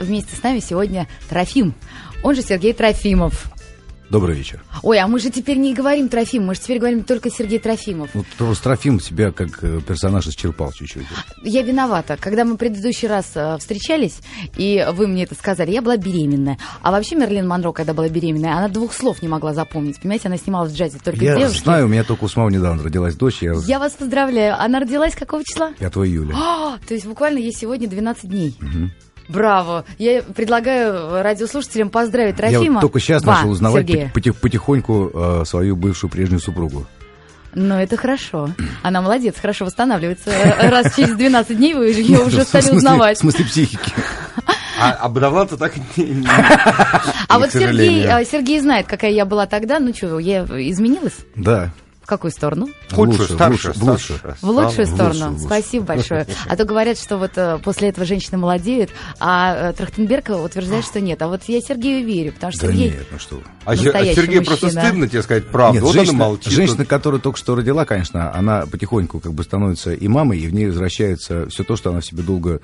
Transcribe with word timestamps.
Вместе 0.00 0.34
с 0.36 0.42
нами 0.42 0.60
сегодня 0.60 1.06
Трофим, 1.28 1.74
он 2.22 2.34
же 2.34 2.42
Сергей 2.42 2.72
Трофимов. 2.72 3.50
Добрый 4.10 4.36
вечер. 4.36 4.62
Ой, 4.82 4.98
а 4.98 5.06
мы 5.06 5.18
же 5.18 5.30
теперь 5.30 5.56
не 5.56 5.72
говорим 5.72 6.10
Трофим, 6.10 6.44
мы 6.44 6.54
же 6.54 6.60
теперь 6.60 6.78
говорим 6.78 7.02
только 7.02 7.30
Сергей 7.30 7.58
Трофимов. 7.58 8.10
Ну, 8.12 8.26
просто 8.36 8.64
Трофим 8.64 9.00
себя 9.00 9.32
как 9.32 9.64
э, 9.64 9.80
персонаж 9.80 10.26
исчерпал 10.26 10.70
чуть-чуть. 10.70 11.06
Я 11.42 11.62
виновата. 11.62 12.18
Когда 12.20 12.44
мы 12.44 12.54
в 12.54 12.56
предыдущий 12.58 13.08
раз 13.08 13.30
э, 13.36 13.56
встречались, 13.58 14.18
и 14.58 14.86
вы 14.92 15.06
мне 15.06 15.22
это 15.22 15.34
сказали, 15.34 15.70
я 15.70 15.80
была 15.80 15.96
беременная. 15.96 16.58
А 16.82 16.90
вообще 16.90 17.14
Мерлин 17.16 17.48
Монро, 17.48 17.72
когда 17.72 17.94
была 17.94 18.10
беременная, 18.10 18.52
она 18.52 18.68
двух 18.68 18.92
слов 18.92 19.22
не 19.22 19.28
могла 19.28 19.54
запомнить. 19.54 19.98
Понимаете, 19.98 20.28
она 20.28 20.36
снималась 20.36 20.72
в 20.72 20.76
джазе 20.76 20.98
только 21.02 21.24
Я 21.24 21.38
девушки. 21.38 21.62
знаю, 21.62 21.86
у 21.86 21.88
меня 21.88 22.04
только 22.04 22.24
у 22.24 22.28
самого 22.28 22.50
недавно 22.50 22.82
родилась 22.82 23.14
дочь. 23.14 23.38
Я, 23.40 23.54
Я 23.66 23.78
вас 23.78 23.92
поздравляю. 23.92 24.60
Она 24.60 24.80
родилась 24.80 25.14
какого 25.14 25.42
числа? 25.42 25.72
5 25.78 25.96
июля. 25.96 26.34
А, 26.36 26.76
то 26.86 26.92
есть 26.92 27.06
буквально 27.06 27.38
ей 27.38 27.52
сегодня 27.54 27.88
12 27.88 28.28
дней. 28.28 28.54
Браво! 29.28 29.84
Я 29.98 30.22
предлагаю 30.22 31.22
радиослушателям 31.22 31.90
поздравить 31.90 32.36
Я 32.38 32.50
Трофима. 32.50 32.74
вот 32.74 32.80
только 32.82 33.00
сейчас 33.00 33.22
Ва, 33.24 33.34
начал 33.36 33.50
узнавать 33.50 33.86
Сергея. 33.86 34.10
поти- 34.14 34.30
поти- 34.30 34.38
потихоньку 34.40 35.10
э, 35.14 35.44
свою 35.46 35.76
бывшую 35.76 36.10
прежнюю 36.10 36.40
супругу. 36.40 36.86
Ну, 37.54 37.74
это 37.74 37.96
хорошо. 37.98 38.48
Она 38.82 39.02
молодец, 39.02 39.34
хорошо 39.40 39.66
восстанавливается. 39.66 40.30
Э, 40.30 40.70
Раз 40.70 40.94
через 40.96 41.14
12 41.16 41.56
дней 41.56 41.74
вы 41.74 41.88
ее 41.92 42.18
уже 42.20 42.40
В 42.44 42.48
стали 42.48 42.62
смысле- 42.62 42.76
узнавать. 42.78 43.16
В 43.18 43.20
смысле 43.20 43.44
психики. 43.44 43.92
А, 44.80 45.08
давно-то 45.08 45.56
так 45.56 45.74
не... 45.96 46.04
не- 46.04 46.26
А 47.28 47.38
вот 47.38 47.52
Сергей, 47.52 48.06
а, 48.08 48.24
Сергей 48.24 48.58
знает, 48.60 48.86
какая 48.86 49.10
я 49.12 49.24
была 49.24 49.46
тогда. 49.46 49.78
Ну 49.78 49.94
что, 49.94 50.18
я 50.18 50.42
изменилась? 50.44 51.14
Да. 51.36 51.70
В 52.12 52.14
какую 52.14 52.30
сторону? 52.30 52.68
В 52.90 52.98
лучшую, 52.98 53.26
старшую, 53.26 53.72
в 53.72 53.82
лучшую. 53.84 54.18
В 54.42 54.50
лучшую 54.50 54.86
сторону. 54.86 55.08
лучшую, 55.08 55.30
в 55.30 55.32
лучшую. 55.32 55.38
Спасибо 55.46 55.84
большое. 55.86 56.26
А 56.46 56.56
то 56.56 56.64
говорят, 56.66 56.98
что 56.98 57.16
вот 57.16 57.30
э, 57.36 57.58
после 57.64 57.88
этого 57.88 58.06
женщины 58.06 58.36
молодеют, 58.36 58.90
а 59.18 59.70
э, 59.70 59.72
Трахтенберг 59.72 60.28
утверждает, 60.28 60.84
что 60.84 61.00
нет. 61.00 61.22
А 61.22 61.28
вот 61.28 61.44
я 61.46 61.62
Сергею 61.62 62.04
верю, 62.06 62.32
потому 62.32 62.52
что 62.52 62.66
Да 62.66 62.72
Сергей... 62.72 62.90
нет, 62.90 63.06
ну 63.10 63.18
что 63.18 63.36
вы. 63.36 63.42
А 63.64 63.74
Се- 63.74 63.84
Настоящий 63.84 64.14
Сергею 64.14 64.44
просто 64.44 64.66
мужчина. 64.66 64.82
стыдно 64.84 65.08
тебе 65.08 65.22
сказать 65.22 65.46
правду. 65.46 65.74
Нет, 65.74 65.82
вот 65.84 65.92
женщина, 65.94 66.16
она 66.16 66.24
молчит. 66.26 66.52
женщина, 66.52 66.84
которая 66.84 67.18
только 67.18 67.38
что 67.38 67.54
родила, 67.54 67.86
конечно, 67.86 68.34
она 68.34 68.66
потихоньку 68.66 69.18
как 69.20 69.32
бы 69.32 69.42
становится 69.42 69.94
и 69.94 70.06
мамой, 70.08 70.38
и 70.38 70.46
в 70.46 70.52
ней 70.52 70.66
возвращается 70.66 71.48
все 71.48 71.64
то, 71.64 71.76
что 71.76 71.90
она 71.92 72.00
в 72.00 72.04
себе 72.04 72.22
долго 72.22 72.60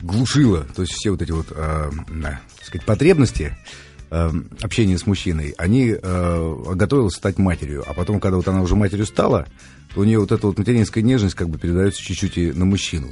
глушила. 0.00 0.64
То 0.74 0.82
есть 0.82 0.94
все 0.94 1.10
вот 1.10 1.22
эти 1.22 1.30
вот, 1.30 1.46
э, 1.50 1.90
на, 2.08 2.40
так 2.58 2.66
сказать, 2.66 2.84
потребности 2.86 3.56
э, 4.10 4.30
общения 4.62 4.98
с 4.98 5.06
мужчиной, 5.06 5.54
они 5.58 5.94
э, 6.00 6.54
готовилась 6.74 7.14
стать 7.14 7.38
матерью. 7.38 7.84
А 7.86 7.94
потом, 7.94 8.20
когда 8.20 8.36
вот 8.36 8.48
она 8.48 8.62
уже 8.62 8.76
матерью 8.76 9.06
стала, 9.06 9.46
то 9.94 10.00
у 10.00 10.04
нее 10.04 10.18
вот 10.20 10.32
эта 10.32 10.46
вот 10.46 10.58
материнская 10.58 11.02
нежность 11.02 11.34
как 11.34 11.48
бы 11.48 11.58
передается 11.58 12.00
чуть-чуть 12.02 12.38
и 12.38 12.52
на 12.52 12.64
мужчину. 12.64 13.08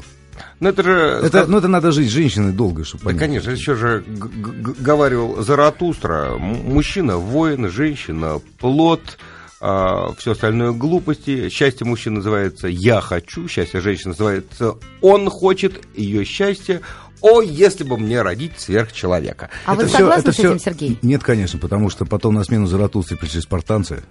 Ну 0.60 0.68
это 0.68 0.82
же... 0.84 0.92
Это, 0.92 1.46
ну, 1.48 1.58
это 1.58 1.66
надо 1.66 1.90
жить 1.90 2.10
женщиной 2.10 2.52
долго, 2.52 2.84
чтобы 2.84 3.02
Да, 3.02 3.06
понять. 3.06 3.20
конечно, 3.20 3.50
еще 3.50 3.74
же 3.74 4.04
г- 4.06 4.28
г- 4.28 4.74
говаривал 4.78 5.42
Заратустра. 5.42 6.36
Мужчина– 6.38 7.16
воин, 7.18 7.68
женщина– 7.70 8.40
плод, 8.58 9.18
все 9.58 10.30
остальное 10.30 10.70
глупости. 10.70 11.48
Счастье 11.48 11.84
мужчины 11.84 12.16
называется 12.18 12.68
«я 12.68 13.00
хочу», 13.00 13.48
счастье 13.48 13.80
женщины 13.80 14.10
называется 14.10 14.76
«он 15.00 15.28
хочет», 15.28 15.84
ее 15.96 16.24
счастье 16.24 16.82
«о, 17.20 17.42
если 17.42 17.84
бы 17.84 17.98
мне 17.98 18.22
родить 18.22 18.52
сверхчеловека». 18.58 19.50
А 19.66 19.74
вы 19.74 19.82
Это 19.82 19.88
всё- 19.88 19.98
согласны 19.98 20.20
это 20.20 20.32
с 20.32 20.34
всё- 20.34 20.48
этим, 20.54 20.58
Сергей? 20.60 20.98
Нет, 21.02 21.22
конечно, 21.22 21.58
потому 21.58 21.90
что 21.90 22.04
потом 22.04 22.34
на 22.34 22.44
смену 22.44 22.66
Заратустры 22.66 23.16
пришли 23.16 23.40
спартанцы. 23.40 24.02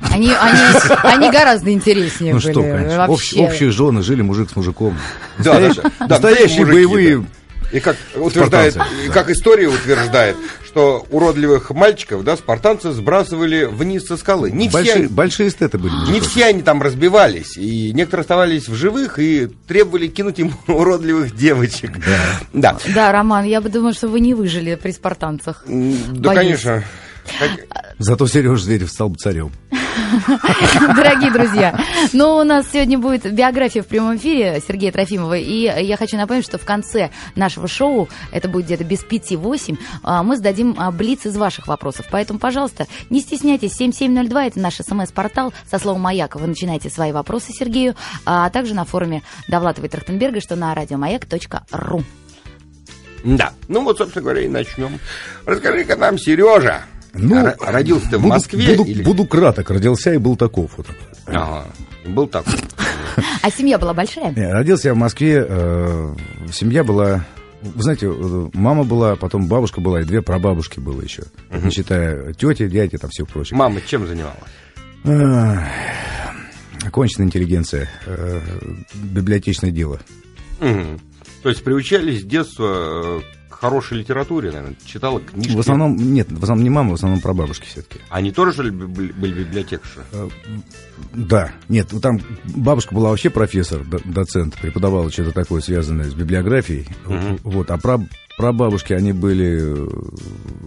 Они, 0.00 0.30
они, 0.32 0.60
они 1.02 1.30
гораздо 1.30 1.72
интереснее 1.72 2.32
Ну 2.34 2.40
были. 2.40 2.52
что, 2.52 2.62
конечно, 2.62 3.04
общ- 3.04 3.08
вообще. 3.08 3.40
общие 3.40 3.70
жены, 3.72 4.02
жили 4.02 4.22
мужик 4.22 4.48
с 4.50 4.54
мужиком. 4.56 4.96
Да, 5.38 5.58
Настоящие- 5.58 5.82
да, 5.82 5.90
да, 5.98 6.06
настоящие 6.08 6.60
мужики, 6.66 6.72
боевые 6.86 7.26
И 7.70 7.80
как 7.80 7.96
утверждает, 8.14 8.72
Спартанцы, 8.74 9.04
и 9.04 9.08
да. 9.08 9.12
как 9.14 9.30
история 9.30 9.68
утверждает, 9.68 10.36
что 10.64 11.06
уродливых 11.10 11.70
мальчиков, 11.70 12.24
да, 12.24 12.36
спартанцы 12.36 12.92
сбрасывали 12.92 13.64
вниз 13.64 14.06
со 14.06 14.16
скалы. 14.16 14.50
Не 14.50 14.68
все, 14.70 14.78
большие, 14.78 15.08
большие 15.08 15.48
эстеты 15.50 15.76
были. 15.76 15.92
не 16.10 16.20
все 16.20 16.46
они 16.46 16.62
там 16.62 16.80
разбивались, 16.80 17.58
и 17.58 17.92
некоторые 17.92 18.22
оставались 18.22 18.68
в 18.68 18.74
живых 18.74 19.18
и 19.18 19.48
требовали 19.66 20.06
кинуть 20.06 20.38
им 20.38 20.54
уродливых 20.66 21.36
девочек. 21.36 21.92
Да. 22.54 22.78
Да, 22.94 23.12
Роман, 23.12 23.44
я 23.44 23.60
бы 23.60 23.68
думала, 23.68 23.92
что 23.92 24.08
вы 24.08 24.20
не 24.20 24.32
выжили 24.32 24.74
при 24.74 24.92
спартанцах. 24.92 25.62
Да, 25.66 26.30
Боюсь. 26.32 26.62
конечно. 26.62 26.84
Как- 27.38 27.50
Зато 27.98 28.26
Сереж 28.26 28.62
Зверев 28.62 28.90
стал 28.90 29.10
бы 29.10 29.16
царем. 29.16 29.52
Дорогие 30.96 31.30
друзья, 31.30 31.78
ну, 32.12 32.36
у 32.36 32.44
нас 32.44 32.70
сегодня 32.72 32.98
будет 32.98 33.32
биография 33.32 33.82
в 33.82 33.86
прямом 33.86 34.16
эфире 34.16 34.60
Сергея 34.66 34.92
Трофимова, 34.92 35.36
и 35.36 35.84
я 35.84 35.96
хочу 35.96 36.16
напомнить, 36.16 36.44
что 36.44 36.58
в 36.58 36.64
конце 36.64 37.10
нашего 37.34 37.68
шоу, 37.68 38.08
это 38.32 38.48
будет 38.48 38.66
где-то 38.66 38.84
без 38.84 39.00
пяти 39.00 39.36
восемь, 39.36 39.76
а, 40.02 40.22
мы 40.22 40.36
сдадим 40.36 40.74
а, 40.78 40.90
блиц 40.90 41.26
из 41.26 41.36
ваших 41.36 41.66
вопросов. 41.66 42.06
Поэтому, 42.10 42.38
пожалуйста, 42.38 42.86
не 43.10 43.20
стесняйтесь, 43.20 43.74
7702, 43.74 44.46
это 44.46 44.60
наш 44.60 44.76
смс-портал, 44.76 45.52
со 45.70 45.78
словом 45.78 46.02
«Маяк» 46.02 46.36
вы 46.36 46.46
начинаете 46.46 46.90
свои 46.90 47.12
вопросы 47.12 47.52
Сергею, 47.52 47.94
а 48.24 48.48
также 48.50 48.74
на 48.74 48.84
форуме 48.84 49.22
Довлатова 49.48 49.86
и 49.86 49.88
Трахтенберга, 49.88 50.40
что 50.40 50.56
на 50.56 50.74
радиомаяк.ру. 50.74 52.02
Да. 53.24 53.52
Ну 53.66 53.82
вот, 53.82 53.98
собственно 53.98 54.22
говоря, 54.22 54.42
и 54.42 54.48
начнем. 54.48 54.98
Расскажи-ка 55.44 55.96
нам, 55.96 56.18
Сережа, 56.18 56.84
Ну, 57.14 57.52
родился 57.60 58.10
ты 58.10 58.18
в 58.18 58.22
буду, 58.22 58.34
Москве 58.34 58.76
Буду, 58.76 58.88
или... 58.90 59.02
буду 59.02 59.24
краток. 59.26 59.70
Родился 59.70 60.12
и 60.14 60.18
был 60.18 60.36
таков. 60.36 60.72
Вот. 60.76 60.86
Ага, 61.26 61.66
был 62.06 62.26
так. 62.26 62.44
А 63.42 63.50
семья 63.50 63.78
была 63.78 63.94
большая? 63.94 64.32
Не, 64.32 64.52
родился 64.52 64.88
я 64.88 64.94
в 64.94 64.96
Москве. 64.96 65.44
э, 65.48 66.14
семья 66.52 66.84
была... 66.84 67.24
Вы 67.62 67.82
знаете, 67.82 68.06
э, 68.06 68.48
мама 68.52 68.84
была, 68.84 69.16
потом 69.16 69.46
бабушка 69.48 69.80
была, 69.80 70.00
и 70.02 70.04
две 70.04 70.22
прабабушки 70.22 70.78
было 70.78 71.00
еще. 71.00 71.24
Не 71.50 71.70
считая 71.70 72.32
тети, 72.34 72.68
дяди, 72.68 72.96
там 72.98 73.10
всех 73.10 73.26
прочих. 73.28 73.56
Мама 73.56 73.80
чем 73.84 74.06
занималась? 74.06 74.38
Оконченная 76.84 77.26
интеллигенция. 77.26 77.88
э, 78.06 78.40
библиотечное 78.94 79.70
дело. 79.72 80.00
Мгм. 80.60 81.00
То 81.42 81.48
есть 81.48 81.62
приучались 81.64 82.20
с 82.22 82.24
детства 82.24 83.20
хорошей 83.60 83.98
литературе, 83.98 84.50
наверное, 84.50 84.76
читала 84.84 85.20
книжки. 85.20 85.56
В 85.56 85.60
основном, 85.60 85.96
нет, 85.96 86.30
в 86.30 86.42
основном 86.42 86.62
не 86.64 86.70
мама, 86.70 86.90
в 86.90 86.94
основном 86.94 87.20
прабабушки 87.20 87.66
все-таки. 87.66 88.00
Они 88.08 88.30
тоже, 88.30 88.52
что 88.52 88.62
ли, 88.62 88.70
были, 88.70 89.12
были 89.12 89.44
библиотекарши? 89.44 90.00
Да, 91.12 91.52
нет, 91.68 91.88
ну 91.90 92.00
там 92.00 92.20
бабушка 92.44 92.94
была 92.94 93.10
вообще 93.10 93.30
профессор, 93.30 93.84
доцент, 94.04 94.56
преподавала 94.56 95.10
что-то 95.10 95.32
такое, 95.32 95.60
связанное 95.60 96.08
с 96.08 96.14
библиографией. 96.14 96.86
Мгм. 97.06 97.40
Вот, 97.42 97.70
а 97.70 97.78
пра- 97.78 98.06
прабабушки, 98.36 98.92
они 98.92 99.12
были 99.12 99.58
э, 99.60 99.88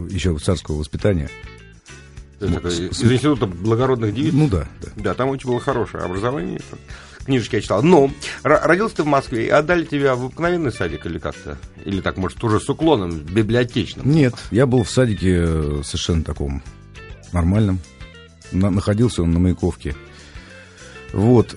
еще 0.10 0.38
царского 0.38 0.78
воспитания. 0.78 1.30
То 2.40 2.46
есть 2.46 2.56
такой 2.56 2.72
Из 2.72 3.04
института 3.04 3.46
благородных 3.46 4.14
девиц? 4.14 4.34
Ну 4.34 4.50
да, 4.50 4.68
да. 4.82 4.90
Да, 4.96 5.14
там 5.14 5.30
очень 5.30 5.48
было 5.48 5.60
хорошее 5.60 6.04
образование. 6.04 6.60
Книжечки 7.26 7.56
я 7.56 7.62
читал. 7.62 7.84
Но 7.84 8.12
родился 8.44 8.98
ты 8.98 9.04
в 9.04 9.08
Москве, 9.08 9.46
и 9.48 9.50
отдали 9.50 9.86
тебя 9.86 10.16
в 10.16 10.26
обыкновенный 10.26 10.72
садик 10.72 11.06
или 11.06 11.20
как-то? 11.20 11.58
Или 11.86 12.02
так, 12.02 12.18
может, 12.18 12.44
уже 12.44 12.60
с 12.60 12.70
уклоном 12.70 13.12
библиотечным? 13.12 14.10
Нет, 14.10 14.34
я 14.52 14.66
был 14.66 14.84
в 14.84 14.90
садике 14.90 15.44
э, 15.46 15.82
совершенно 15.84 16.24
таком 16.24 16.64
нормальном. 17.32 17.80
На- 18.52 18.70
находился 18.72 19.24
он 19.24 19.32
на 19.32 19.40
Маяковке. 19.40 19.96
Вот. 21.14 21.54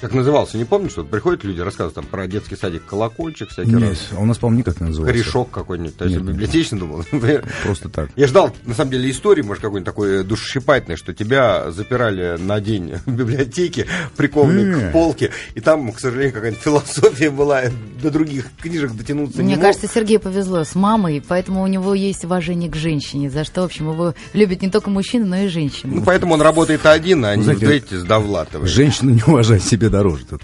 Э, 0.00 0.06
Как 0.06 0.14
назывался, 0.14 0.56
не 0.58 0.64
помнишь? 0.64 0.96
Вот 0.96 1.08
приходят 1.10 1.44
люди, 1.44 1.60
рассказывают 1.60 1.94
там 1.94 2.04
про 2.06 2.26
детский 2.26 2.56
садик 2.56 2.84
«Колокольчик» 2.86 3.50
всякий 3.50 3.70
нет, 3.72 3.90
раз. 3.90 4.08
а 4.16 4.20
у 4.20 4.24
нас, 4.24 4.38
по-моему, 4.38 4.60
никак 4.60 4.80
не 4.80 4.88
назывался. 4.88 5.12
Корешок 5.12 5.50
какой-нибудь. 5.50 5.96
То 5.96 6.04
есть 6.04 6.16
Нет, 6.16 6.24
нет. 6.24 6.34
библиотечный 6.34 6.78
думал. 6.78 7.04
Просто 7.62 7.88
так. 7.88 8.10
Я 8.16 8.26
ждал, 8.26 8.54
на 8.64 8.74
самом 8.74 8.90
деле, 8.92 9.10
истории, 9.10 9.42
может, 9.42 9.62
какой-нибудь 9.62 9.86
такой 9.86 10.24
душесчипательной, 10.24 10.96
что 10.96 11.12
тебя 11.14 11.70
запирали 11.70 12.36
на 12.38 12.60
день 12.60 12.94
в 13.06 13.12
библиотеке, 13.12 13.86
прикованный 14.16 14.64
Не. 14.64 14.88
к 14.88 14.92
полке, 14.92 15.30
и 15.54 15.60
там, 15.60 15.92
к 15.92 16.00
сожалению, 16.00 16.32
какая-нибудь 16.34 16.62
философия 16.62 17.30
была, 17.30 17.62
до 18.02 18.10
других 18.10 18.46
книжек 18.60 18.92
дотянуться 18.92 19.42
Мне 19.42 19.56
не 19.56 19.60
кажется, 19.60 19.86
мог. 19.86 19.94
Сергею 19.94 20.20
повезло 20.20 20.64
с 20.64 20.74
мамой, 20.74 21.22
поэтому 21.26 21.62
у 21.62 21.66
него 21.66 21.94
есть 21.94 22.24
уважение 22.24 22.70
к 22.70 22.76
женщине, 22.76 23.30
за 23.30 23.44
что, 23.44 23.62
в 23.62 23.64
общем, 23.64 23.90
его 23.90 24.14
любят 24.32 24.62
не 24.62 24.70
только 24.70 24.90
мужчины, 24.90 25.26
но 25.26 25.36
и 25.36 25.48
женщины. 25.48 25.96
Ну, 25.96 26.02
поэтому 26.02 26.34
он 26.34 26.40
работает 26.42 26.86
один, 26.86 27.24
а 27.24 27.36
не 27.36 27.42
знаете, 27.42 27.66
знаете, 27.66 27.98
с 27.98 28.04
Довлатовой. 28.04 28.68
Женщина 28.68 29.10
не 29.10 29.22
уважает 29.26 29.62
себе 29.62 29.89
дороже. 29.90 30.24
Тут, 30.24 30.42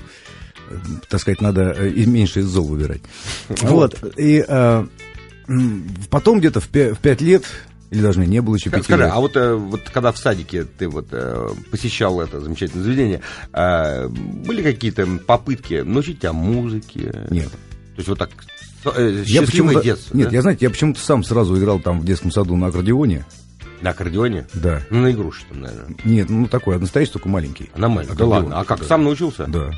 э, 0.70 0.76
так 1.08 1.20
сказать, 1.20 1.40
надо 1.40 1.74
э, 1.76 1.88
и 1.90 2.04
меньше 2.06 2.40
из 2.40 2.46
зол 2.46 2.66
выбирать. 2.66 3.00
Вот. 3.62 3.98
И 4.18 4.44
э, 4.46 4.86
м, 5.48 5.88
потом 6.10 6.38
где-то 6.40 6.60
в 6.60 6.68
пя- 6.70 6.94
в 6.94 6.98
пять 6.98 7.20
лет, 7.20 7.44
или 7.90 8.02
даже 8.02 8.20
не 8.26 8.40
было 8.42 8.56
еще 8.56 8.70
пяти 8.70 8.82
Скажи, 8.84 9.04
лет. 9.04 9.12
а 9.14 9.20
вот, 9.20 9.36
вот 9.36 9.80
когда 9.90 10.10
в 10.12 10.18
садике 10.18 10.64
ты 10.64 10.88
вот 10.88 11.06
посещал 11.70 12.20
это 12.20 12.40
замечательное 12.40 12.82
заведение, 12.84 13.20
были 13.52 14.62
какие-то 14.62 15.06
попытки 15.24 15.82
научить 15.82 16.18
тебя 16.20 16.32
музыке? 16.32 17.26
Нет. 17.30 17.48
То 17.48 17.98
есть 17.98 18.08
вот 18.08 18.18
так 18.18 18.30
Я 18.84 19.24
счастливое 19.24 19.46
почему-то, 19.46 19.82
детство, 19.82 20.16
нет, 20.16 20.28
да? 20.30 20.34
я, 20.34 20.42
знаете, 20.42 20.64
я 20.66 20.70
почему-то 20.70 21.00
сам 21.00 21.22
сразу 21.22 21.56
играл 21.56 21.78
там 21.78 22.00
в 22.00 22.04
детском 22.04 22.32
саду 22.32 22.56
на 22.56 22.66
аккордеоне. 22.66 23.24
На 23.82 23.90
аккордеоне? 23.90 24.46
Да. 24.54 24.82
Ну, 24.90 25.02
на 25.02 25.10
игрушке 25.10 25.46
там, 25.48 25.60
наверное. 25.60 25.96
Нет, 26.04 26.30
ну 26.30 26.46
такой, 26.46 26.78
настоящий, 26.78 27.12
только 27.12 27.28
маленький. 27.28 27.70
На 27.76 27.88
маленький. 27.88 28.16
Да 28.16 28.24
ладно. 28.24 28.60
А 28.60 28.64
как, 28.64 28.80
да. 28.80 28.84
сам 28.86 29.04
научился? 29.04 29.46
Да. 29.46 29.70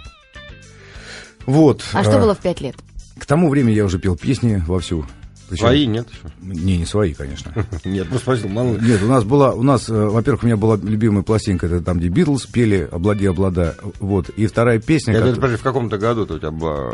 Вот. 1.46 1.82
А 1.92 2.02
что 2.04 2.18
было 2.18 2.34
в 2.34 2.38
пять 2.38 2.60
лет? 2.60 2.76
К 3.18 3.26
тому 3.26 3.48
времени 3.48 3.74
я 3.74 3.84
уже 3.84 3.98
пел 3.98 4.16
песни 4.16 4.62
вовсю. 4.66 5.06
Причем... 5.48 5.66
Свои 5.66 5.86
нет? 5.86 6.08
Не, 6.42 6.76
не 6.76 6.84
свои, 6.84 7.14
конечно. 7.14 7.52
Нет, 7.84 8.06
ну 8.10 8.18
спросил, 8.18 8.48
мало 8.48 8.76
Нет, 8.76 9.02
у 9.02 9.06
нас 9.06 9.24
была, 9.24 9.52
у 9.52 9.62
нас, 9.62 9.88
э, 9.88 9.92
во-первых, 9.92 10.42
у 10.42 10.46
меня 10.46 10.56
была 10.56 10.76
любимая 10.76 11.22
пластинка, 11.22 11.66
это 11.66 11.80
там, 11.80 11.98
где 11.98 12.08
Битлз 12.08 12.46
пели 12.46 12.86
«Облади, 12.90 13.24
облада», 13.24 13.76
вот, 13.98 14.28
и 14.30 14.46
вторая 14.46 14.78
песня... 14.78 15.14
Это, 15.14 15.34
подожди, 15.34 15.56
в 15.56 15.62
каком-то 15.62 15.96
году 15.96 16.22
у 16.22 16.38
тебя 16.38 16.50
была 16.50 16.92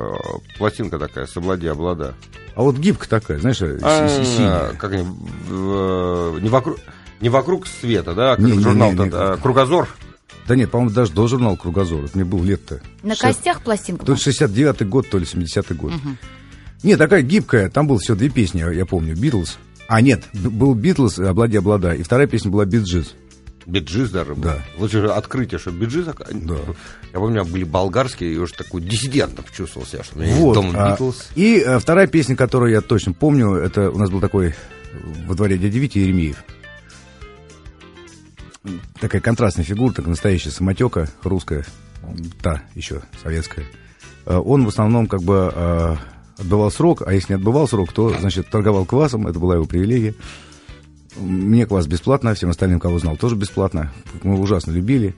пластинка 0.56 0.98
такая 0.98 1.26
с 1.26 1.36
«Облади, 1.36 1.66
облада»? 1.66 2.14
А 2.54 2.62
вот 2.62 2.76
гибка 2.76 3.08
такая, 3.08 3.40
знаешь, 3.40 3.60
а, 3.60 4.08
синяя. 4.08 4.72
Как 4.74 4.92
не, 4.92 5.02
не 6.40 6.48
вокруг... 6.48 6.78
Не 7.20 7.28
вокруг 7.28 7.66
света, 7.66 8.14
да, 8.14 8.36
как 8.36 8.46
журнал 8.46 8.92
а, 8.98 9.36
Кругозор. 9.38 9.88
Да 10.46 10.56
нет, 10.56 10.70
по-моему, 10.70 10.94
даже 10.94 11.12
до 11.12 11.26
журнала 11.26 11.56
Кругозор. 11.56 12.04
Это 12.04 12.16
мне 12.16 12.24
был 12.24 12.42
лет-то. 12.42 12.80
На 13.02 13.14
60... 13.14 13.20
костях 13.20 13.62
пластинка? 13.62 14.04
То 14.04 14.12
ли 14.12 14.18
69-й 14.18 14.84
год, 14.84 15.08
то 15.08 15.18
ли 15.18 15.24
70-й 15.24 15.74
год. 15.74 15.94
Угу. 15.94 16.16
Не, 16.84 16.96
такая 16.96 17.22
гибкая. 17.22 17.70
Там 17.70 17.86
было 17.88 17.98
всего 17.98 18.16
две 18.16 18.28
песни, 18.28 18.62
я 18.74 18.84
помню. 18.84 19.16
Битлз. 19.16 19.58
А, 19.88 20.00
нет, 20.00 20.24
был 20.32 20.74
Битлз, 20.74 21.18
«Облади, 21.18 21.56
облада». 21.56 21.94
И 21.94 22.02
вторая 22.02 22.26
песня 22.26 22.50
была 22.50 22.64
«Биджиз». 22.64 23.14
Биджиз 23.66 24.10
даже 24.10 24.34
был. 24.34 24.42
Да. 24.42 24.58
Вот 24.76 24.90
же 24.90 25.10
открытие, 25.10 25.58
что 25.58 25.70
биджиз. 25.70 26.04
Да. 26.04 26.54
Я 27.12 27.18
помню, 27.18 27.40
у 27.40 27.44
меня 27.44 27.44
были 27.44 27.64
болгарские, 27.64 28.34
и 28.34 28.36
уже 28.36 28.52
такой 28.52 28.82
диссидентом 28.82 29.44
чувствовал 29.56 29.86
себя, 29.86 30.04
что 30.04 30.18
у 30.18 30.22
меня 30.22 30.34
вот, 30.34 30.56
есть 30.56 30.72
дом 30.72 30.76
а, 30.76 31.12
И 31.34 31.62
а, 31.62 31.78
вторая 31.78 32.06
песня, 32.06 32.36
которую 32.36 32.72
я 32.72 32.82
точно 32.82 33.14
помню, 33.14 33.54
это 33.54 33.90
у 33.90 33.96
нас 33.96 34.10
был 34.10 34.20
такой 34.20 34.54
во 35.26 35.34
дворе 35.34 35.56
дяди 35.56 35.78
Вити 35.78 35.98
Еремеев. 35.98 36.44
Такая 39.00 39.22
контрастная 39.22 39.64
фигура, 39.64 39.92
так 39.92 40.06
настоящая 40.06 40.50
самотека 40.50 41.08
русская, 41.22 41.64
та 42.42 42.62
еще 42.74 43.02
советская. 43.22 43.64
А, 44.26 44.40
он 44.40 44.66
в 44.66 44.68
основном 44.68 45.06
как 45.06 45.22
бы 45.22 45.50
а, 45.54 45.96
отбывал 46.38 46.70
срок, 46.70 47.02
а 47.06 47.12
если 47.12 47.32
не 47.32 47.36
отбывал 47.36 47.68
срок, 47.68 47.92
то, 47.92 48.16
значит, 48.18 48.48
торговал 48.50 48.84
квасом, 48.84 49.26
это 49.26 49.38
была 49.38 49.54
его 49.54 49.64
привилегия. 49.64 50.14
Мне 51.16 51.66
квас 51.66 51.86
бесплатно, 51.86 52.34
всем 52.34 52.50
остальным, 52.50 52.80
кого 52.80 52.98
знал, 52.98 53.16
тоже 53.16 53.36
бесплатно. 53.36 53.92
Мы 54.22 54.34
его 54.34 54.42
ужасно 54.42 54.72
любили. 54.72 55.14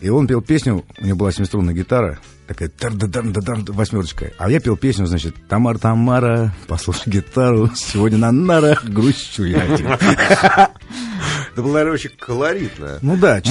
И 0.00 0.10
он 0.10 0.28
пел 0.28 0.40
песню, 0.40 0.84
у 1.00 1.04
него 1.04 1.16
была 1.18 1.32
семиструнная 1.32 1.74
гитара, 1.74 2.20
такая 2.46 2.70
восьмерочка. 2.78 4.30
А 4.38 4.48
я 4.48 4.60
пел 4.60 4.76
песню, 4.76 5.06
значит, 5.06 5.34
Тамар, 5.48 5.76
Тамара, 5.78 6.54
послушай 6.68 7.10
гитару, 7.10 7.68
сегодня 7.74 8.18
на 8.18 8.30
нарах 8.30 8.84
грущу 8.84 9.42
я. 9.42 9.64
Это 9.64 10.70
было, 11.56 11.72
наверное, 11.72 11.94
очень 11.94 12.10
колоритно. 12.16 12.98
Ну 13.02 13.16
да. 13.16 13.42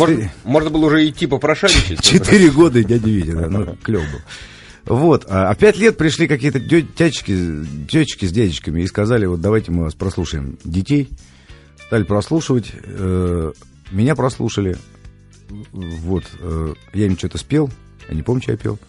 Можно 0.45 0.69
было 0.69 0.85
уже 0.85 1.05
идти 1.09 1.27
попрошайничать. 1.27 2.01
Четыре 2.01 2.49
года 2.49 2.81
дядя 2.81 3.09
Витя, 3.09 3.31
да, 3.31 3.49
ну, 3.49 3.75
клев 3.83 4.03
был. 4.09 4.21
Вот. 4.87 5.25
А, 5.29 5.49
а 5.49 5.55
пять 5.55 5.77
лет 5.77 5.97
пришли 5.97 6.27
какие-то 6.27 6.59
тячки, 6.59 7.65
течки 7.89 8.25
с 8.25 8.31
дядечками 8.31 8.81
и 8.81 8.87
сказали, 8.87 9.25
вот 9.25 9.41
давайте 9.41 9.71
мы 9.71 9.83
вас 9.83 9.93
прослушаем 9.93 10.57
детей. 10.63 11.09
Стали 11.85 12.03
прослушивать. 12.03 12.71
Э, 12.73 13.51
меня 13.91 14.15
прослушали. 14.15 14.77
Вот. 15.71 16.23
Э, 16.39 16.73
я 16.93 17.05
им 17.05 17.17
что-то 17.17 17.37
спел. 17.37 17.69
Я 18.09 18.15
не 18.15 18.23
помню, 18.23 18.41
что 18.41 18.51
я 18.51 18.57
пел. 18.57 18.79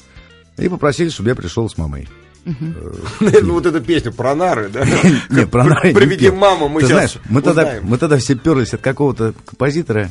И 0.56 0.68
попросили, 0.68 1.08
чтобы 1.08 1.28
я 1.28 1.34
пришел 1.34 1.68
с 1.68 1.76
мамой. 1.76 2.08
Наверное, 3.20 3.52
вот 3.52 3.66
эта 3.66 3.80
песня 3.80 4.10
про 4.10 4.34
нары, 4.34 4.68
да? 4.68 4.84
Не, 5.28 5.46
про 5.46 5.64
нары 5.64 5.92
Приведи 5.92 6.30
маму, 6.30 6.68
мы 6.68 6.82
сейчас 6.82 7.18
мы 7.28 7.42
тогда, 7.42 7.78
мы 7.82 7.98
тогда 7.98 8.16
все 8.16 8.36
перлись 8.36 8.72
от 8.72 8.80
какого-то 8.80 9.34
композитора. 9.44 10.10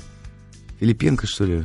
Филипенко, 0.80 1.26
что 1.26 1.46
ли? 1.46 1.64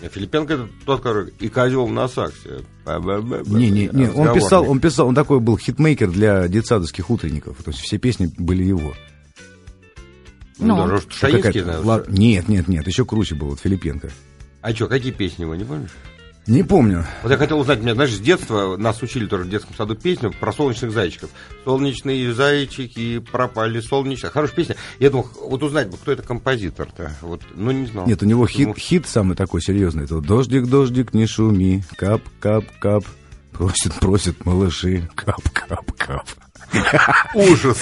Филипенко 0.00 0.54
это 0.54 0.68
тот, 0.86 1.00
который 1.00 1.32
и 1.40 1.48
козел 1.48 1.88
на 1.88 2.06
саксе. 2.08 2.64
Не, 2.86 3.70
не, 3.70 3.90
не, 3.92 4.08
он 4.08 4.32
писал, 4.32 4.68
он 4.68 4.80
писал, 4.80 5.08
он 5.08 5.14
такой 5.14 5.40
был 5.40 5.58
хитмейкер 5.58 6.10
для 6.10 6.46
детсадовских 6.46 7.10
утренников. 7.10 7.56
То 7.62 7.70
есть 7.70 7.80
все 7.80 7.98
песни 7.98 8.32
были 8.38 8.62
его. 8.62 8.94
Ну, 10.58 10.76
ну 10.76 10.88
даже 10.88 11.06
Шаинский, 11.10 11.62
наверное. 11.62 12.04
Нет, 12.08 12.48
нет, 12.48 12.68
нет, 12.68 12.86
еще 12.86 13.04
круче 13.04 13.34
был 13.34 13.48
вот 13.48 13.60
Филипенко. 13.60 14.10
А 14.60 14.72
что, 14.72 14.86
какие 14.86 15.12
песни 15.12 15.42
его, 15.42 15.54
не 15.54 15.64
помнишь? 15.64 15.90
Не 16.48 16.62
помню. 16.62 17.04
Вот 17.22 17.30
я 17.30 17.36
хотел 17.36 17.60
узнать, 17.60 17.80
меня, 17.80 17.94
знаешь, 17.94 18.14
с 18.14 18.20
детства 18.20 18.78
нас 18.78 19.02
учили 19.02 19.26
тоже 19.26 19.44
в 19.44 19.50
детском 19.50 19.74
саду 19.76 19.94
песню 19.94 20.32
про 20.32 20.50
солнечных 20.50 20.92
зайчиков. 20.92 21.28
Солнечные 21.64 22.32
зайчики 22.32 23.18
пропали, 23.18 23.80
солнечные. 23.80 24.30
Хорошая 24.30 24.56
песня. 24.56 24.76
Я 24.98 25.10
думал, 25.10 25.28
вот 25.42 25.62
узнать 25.62 25.90
бы, 25.90 25.98
кто 25.98 26.10
это 26.10 26.22
композитор-то. 26.22 27.12
Вот, 27.20 27.42
ну, 27.54 27.70
не 27.70 27.86
знал. 27.86 28.06
Нет, 28.06 28.22
у 28.22 28.26
него 28.26 28.46
хит, 28.46 28.78
хит 28.78 29.06
самый 29.06 29.36
такой 29.36 29.60
серьезный. 29.60 30.04
Это 30.04 30.22
дождик, 30.22 30.66
дождик, 30.66 31.12
не 31.12 31.26
шуми, 31.26 31.84
кап, 31.98 32.22
кап, 32.40 32.64
кап. 32.80 33.04
Просит, 33.52 33.92
просит 33.94 34.46
малыши, 34.46 35.06
кап, 35.14 35.42
кап, 35.50 35.92
кап. 35.92 36.26
Ужас. 37.34 37.78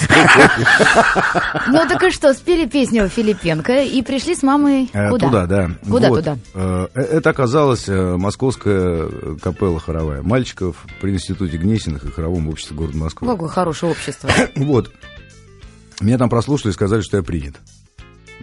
Ну 1.67 1.87
так 1.87 2.03
и 2.03 2.11
что, 2.11 2.33
спели 2.33 2.67
песню 2.67 3.07
Филипенко 3.07 3.83
и 3.83 4.01
пришли 4.01 4.35
с 4.35 4.43
мамой 4.43 4.89
э, 4.93 5.09
куда? 5.09 5.27
Туда, 5.27 5.45
да. 5.45 5.71
Куда 5.89 6.07
туда? 6.09 6.37
Э, 6.53 6.87
э, 6.93 7.01
это 7.01 7.29
оказалась 7.29 7.87
московская 7.87 9.09
капелла 9.41 9.79
хоровая 9.79 10.21
мальчиков 10.21 10.85
при 11.01 11.13
институте 11.13 11.57
Гнесиных 11.57 12.03
и 12.05 12.11
хоровом 12.11 12.49
обществе 12.49 12.75
города 12.75 12.97
Москвы. 12.97 13.27
Какое 13.27 13.49
хорошее 13.49 13.91
общество. 13.91 14.29
Вот. 14.55 14.91
Меня 16.01 16.17
там 16.17 16.29
прослушали 16.29 16.71
и 16.71 16.73
сказали, 16.73 17.01
что 17.01 17.17
я 17.17 17.23
принят. 17.23 17.55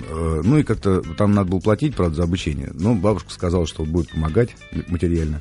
Ну 0.09 0.59
и 0.59 0.63
как-то 0.63 1.03
там 1.03 1.35
надо 1.35 1.51
было 1.51 1.61
платить, 1.61 1.95
правда, 1.95 2.17
за 2.17 2.23
обучение. 2.25 2.71
Но 2.73 2.95
бабушка 2.95 3.31
сказала, 3.31 3.67
что 3.67 3.85
будет 3.85 4.11
помогать 4.11 4.57
материально. 4.89 5.41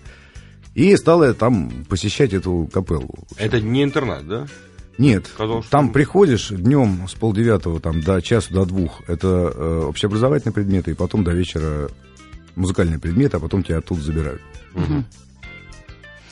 И 0.75 0.95
стала 0.97 1.25
я 1.25 1.33
там 1.33 1.85
посещать 1.89 2.33
эту 2.33 2.69
капеллу. 2.71 3.27
Это 3.37 3.61
не 3.61 3.83
интернат, 3.83 4.27
да? 4.27 4.47
Нет, 4.97 5.27
Сказал, 5.27 5.63
там 5.69 5.85
что... 5.85 5.93
приходишь 5.93 6.49
днем 6.49 7.07
с 7.07 7.13
полдевятого 7.13 7.79
там, 7.79 8.01
до 8.01 8.21
часу, 8.21 8.53
до 8.53 8.65
двух. 8.65 9.01
Это 9.07 9.27
э, 9.27 9.85
общеобразовательные 9.87 10.53
предметы, 10.53 10.91
и 10.91 10.93
потом 10.93 11.23
до 11.23 11.31
вечера 11.31 11.89
музыкальные 12.55 12.99
предметы, 12.99 13.37
а 13.37 13.39
потом 13.39 13.63
тебя 13.63 13.79
оттуда 13.79 14.01
забирают. 14.01 14.41
Угу. 14.75 15.03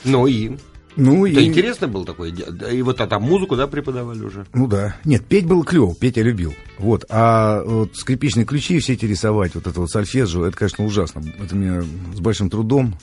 Ну 0.04 0.26
и? 0.26 0.56
Ну, 0.94 1.24
и... 1.24 1.46
интересно 1.46 1.88
было 1.88 2.04
такое? 2.04 2.30
И 2.30 2.82
вот 2.82 3.00
а 3.00 3.06
там 3.06 3.22
музыку, 3.22 3.56
да, 3.56 3.66
преподавали 3.66 4.22
уже? 4.22 4.46
Ну 4.52 4.66
да. 4.66 4.96
Нет, 5.04 5.24
петь 5.24 5.46
было 5.46 5.64
клево, 5.64 5.94
петь 5.94 6.16
я 6.16 6.22
любил. 6.22 6.54
Вот. 6.78 7.06
А 7.08 7.62
вот 7.64 7.96
скрипичные 7.96 8.44
ключи 8.44 8.78
все 8.78 8.92
эти 8.92 9.06
рисовать, 9.06 9.54
вот 9.54 9.66
это 9.66 9.80
вот 9.80 9.90
сольфеджио, 9.90 10.46
это, 10.46 10.56
конечно, 10.56 10.84
ужасно. 10.84 11.22
Это 11.42 11.56
мне 11.56 11.82
с 12.14 12.20
большим 12.20 12.50
трудом. 12.50 12.94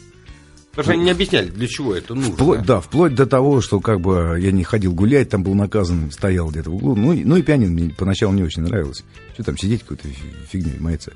Потому 0.72 0.84
что 0.84 0.94
они 0.94 1.04
не 1.04 1.12
объясняли, 1.12 1.50
для 1.50 1.68
чего 1.68 1.96
это 1.96 2.14
нужно. 2.14 2.34
Вплоть, 2.34 2.62
да, 2.64 2.80
вплоть 2.80 3.16
до 3.16 3.26
того, 3.26 3.60
что 3.60 3.80
как 3.80 4.00
бы 4.02 4.38
я 4.40 4.52
не 4.52 4.64
ходил 4.64 4.94
гулять, 4.94 5.30
там 5.30 5.44
был 5.44 5.56
наказан, 5.56 6.12
стоял 6.12 6.50
где-то 6.50 6.70
в 6.70 6.76
углу. 6.76 6.96
Ну, 6.96 7.14
ну 7.14 7.38
и 7.38 7.42
пианино 7.42 7.72
мне 7.72 7.94
поначалу 7.98 8.34
не 8.34 8.44
очень 8.44 8.62
нравилось. 8.62 9.04
Что 9.34 9.44
там 9.44 9.58
сидеть 9.58 9.82
какой-то 9.82 10.08
фигней 10.48 10.80
мается. 10.80 11.14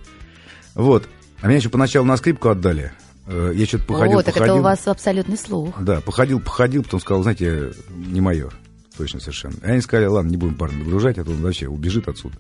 Вот. 0.73 1.07
А 1.41 1.47
меня 1.47 1.57
еще 1.57 1.69
поначалу 1.69 2.05
на 2.05 2.17
скрипку 2.17 2.49
отдали. 2.49 2.93
Э, 3.27 3.51
я 3.53 3.65
что-то 3.65 3.85
походил, 3.85 4.19
О, 4.19 4.23
так 4.23 4.33
походил. 4.33 4.55
это 4.55 4.61
у 4.61 4.63
вас 4.63 4.87
абсолютный 4.87 5.37
слух. 5.37 5.75
Да, 5.81 6.01
походил, 6.01 6.39
походил, 6.39 6.83
потом 6.83 6.99
сказал, 6.99 7.21
знаете, 7.21 7.73
не 7.89 8.21
мое. 8.21 8.49
Точно 8.97 9.19
совершенно. 9.19 9.55
И 9.63 9.65
они 9.65 9.81
сказали, 9.81 10.05
ладно, 10.07 10.29
не 10.29 10.37
будем 10.37 10.55
парня 10.55 10.79
нагружать, 10.79 11.17
а 11.17 11.23
то 11.23 11.31
он 11.31 11.41
вообще 11.41 11.67
убежит 11.67 12.07
отсюда. 12.07 12.35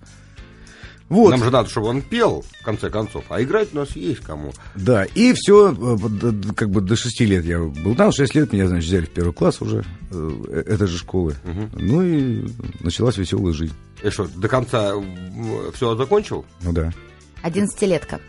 Вот. 1.09 1.31
Нам 1.31 1.43
же 1.43 1.51
надо, 1.51 1.69
чтобы 1.69 1.87
он 1.87 2.01
пел, 2.01 2.43
в 2.59 2.63
конце 2.63 2.89
концов, 2.89 3.25
а 3.29 3.41
играть 3.41 3.69
у 3.73 3.77
нас 3.77 3.95
есть 3.95 4.21
кому. 4.21 4.53
Да, 4.75 5.03
и 5.03 5.33
все, 5.33 5.71
э, 5.71 6.53
как 6.55 6.69
бы 6.69 6.81
до 6.81 6.95
шести 6.95 7.25
лет 7.25 7.45
я 7.45 7.59
был 7.59 7.95
там, 7.95 8.11
шесть 8.11 8.35
лет 8.35 8.51
меня, 8.51 8.67
значит, 8.67 8.87
взяли 8.87 9.05
в 9.05 9.09
первый 9.09 9.33
класс 9.33 9.61
уже, 9.61 9.83
э, 10.11 10.63
этой 10.65 10.87
же 10.87 10.97
школы. 10.97 11.35
Угу. 11.43 11.81
Ну 11.81 12.01
и 12.01 12.45
началась 12.79 13.17
веселая 13.17 13.53
жизнь. 13.53 13.73
И 14.01 14.09
что, 14.09 14.27
до 14.35 14.47
конца 14.47 14.93
все 15.73 15.95
закончил? 15.95 16.45
Ну 16.61 16.71
да. 16.71 16.91
Одиннадцатилетка. 17.41 18.19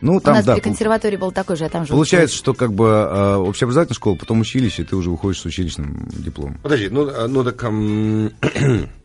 Ну, 0.00 0.20
там, 0.20 0.34
У 0.34 0.36
нас 0.36 0.44
да, 0.44 0.54
при 0.54 0.60
консерватории 0.60 1.16
был 1.16 1.32
такой 1.32 1.56
же, 1.56 1.64
а 1.64 1.68
там 1.70 1.86
же... 1.86 1.92
Получается, 1.92 2.36
что 2.36 2.52
как 2.52 2.74
бы 2.74 2.86
э, 2.86 3.34
общеобразовательная 3.36 3.94
школа, 3.94 4.16
потом 4.16 4.40
училище, 4.40 4.84
ты 4.84 4.96
уже 4.96 5.10
выходишь 5.10 5.40
с 5.40 5.44
училищным 5.46 6.08
дипломом. 6.10 6.58
Подожди, 6.62 6.88
ну, 6.90 7.10
ну 7.28 7.44
так... 7.44 7.62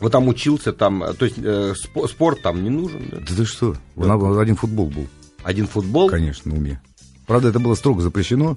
Вот 0.00 0.12
там 0.12 0.28
учился, 0.28 0.72
там, 0.72 1.04
то 1.18 1.24
есть 1.24 1.38
э, 1.38 1.74
спорт 2.06 2.42
там 2.42 2.62
не 2.62 2.70
нужен, 2.70 3.08
да? 3.10 3.18
Да 3.18 3.34
ты 3.34 3.44
что? 3.44 3.76
Да. 3.96 4.14
Один 4.40 4.54
футбол 4.56 4.86
был. 4.86 5.08
Один 5.42 5.66
футбол? 5.66 6.08
Конечно, 6.08 6.52
на 6.52 6.58
уме. 6.58 6.80
Правда, 7.26 7.48
это 7.48 7.58
было 7.58 7.74
строго 7.74 8.00
запрещено, 8.00 8.56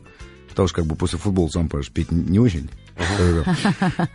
потому 0.50 0.68
что 0.68 0.78
как 0.78 0.86
бы 0.86 0.96
после 0.96 1.18
футбола, 1.18 1.50
сам 1.50 1.68
понимаешь, 1.68 1.92
петь 1.92 2.12
не 2.12 2.40
очень. 2.40 2.70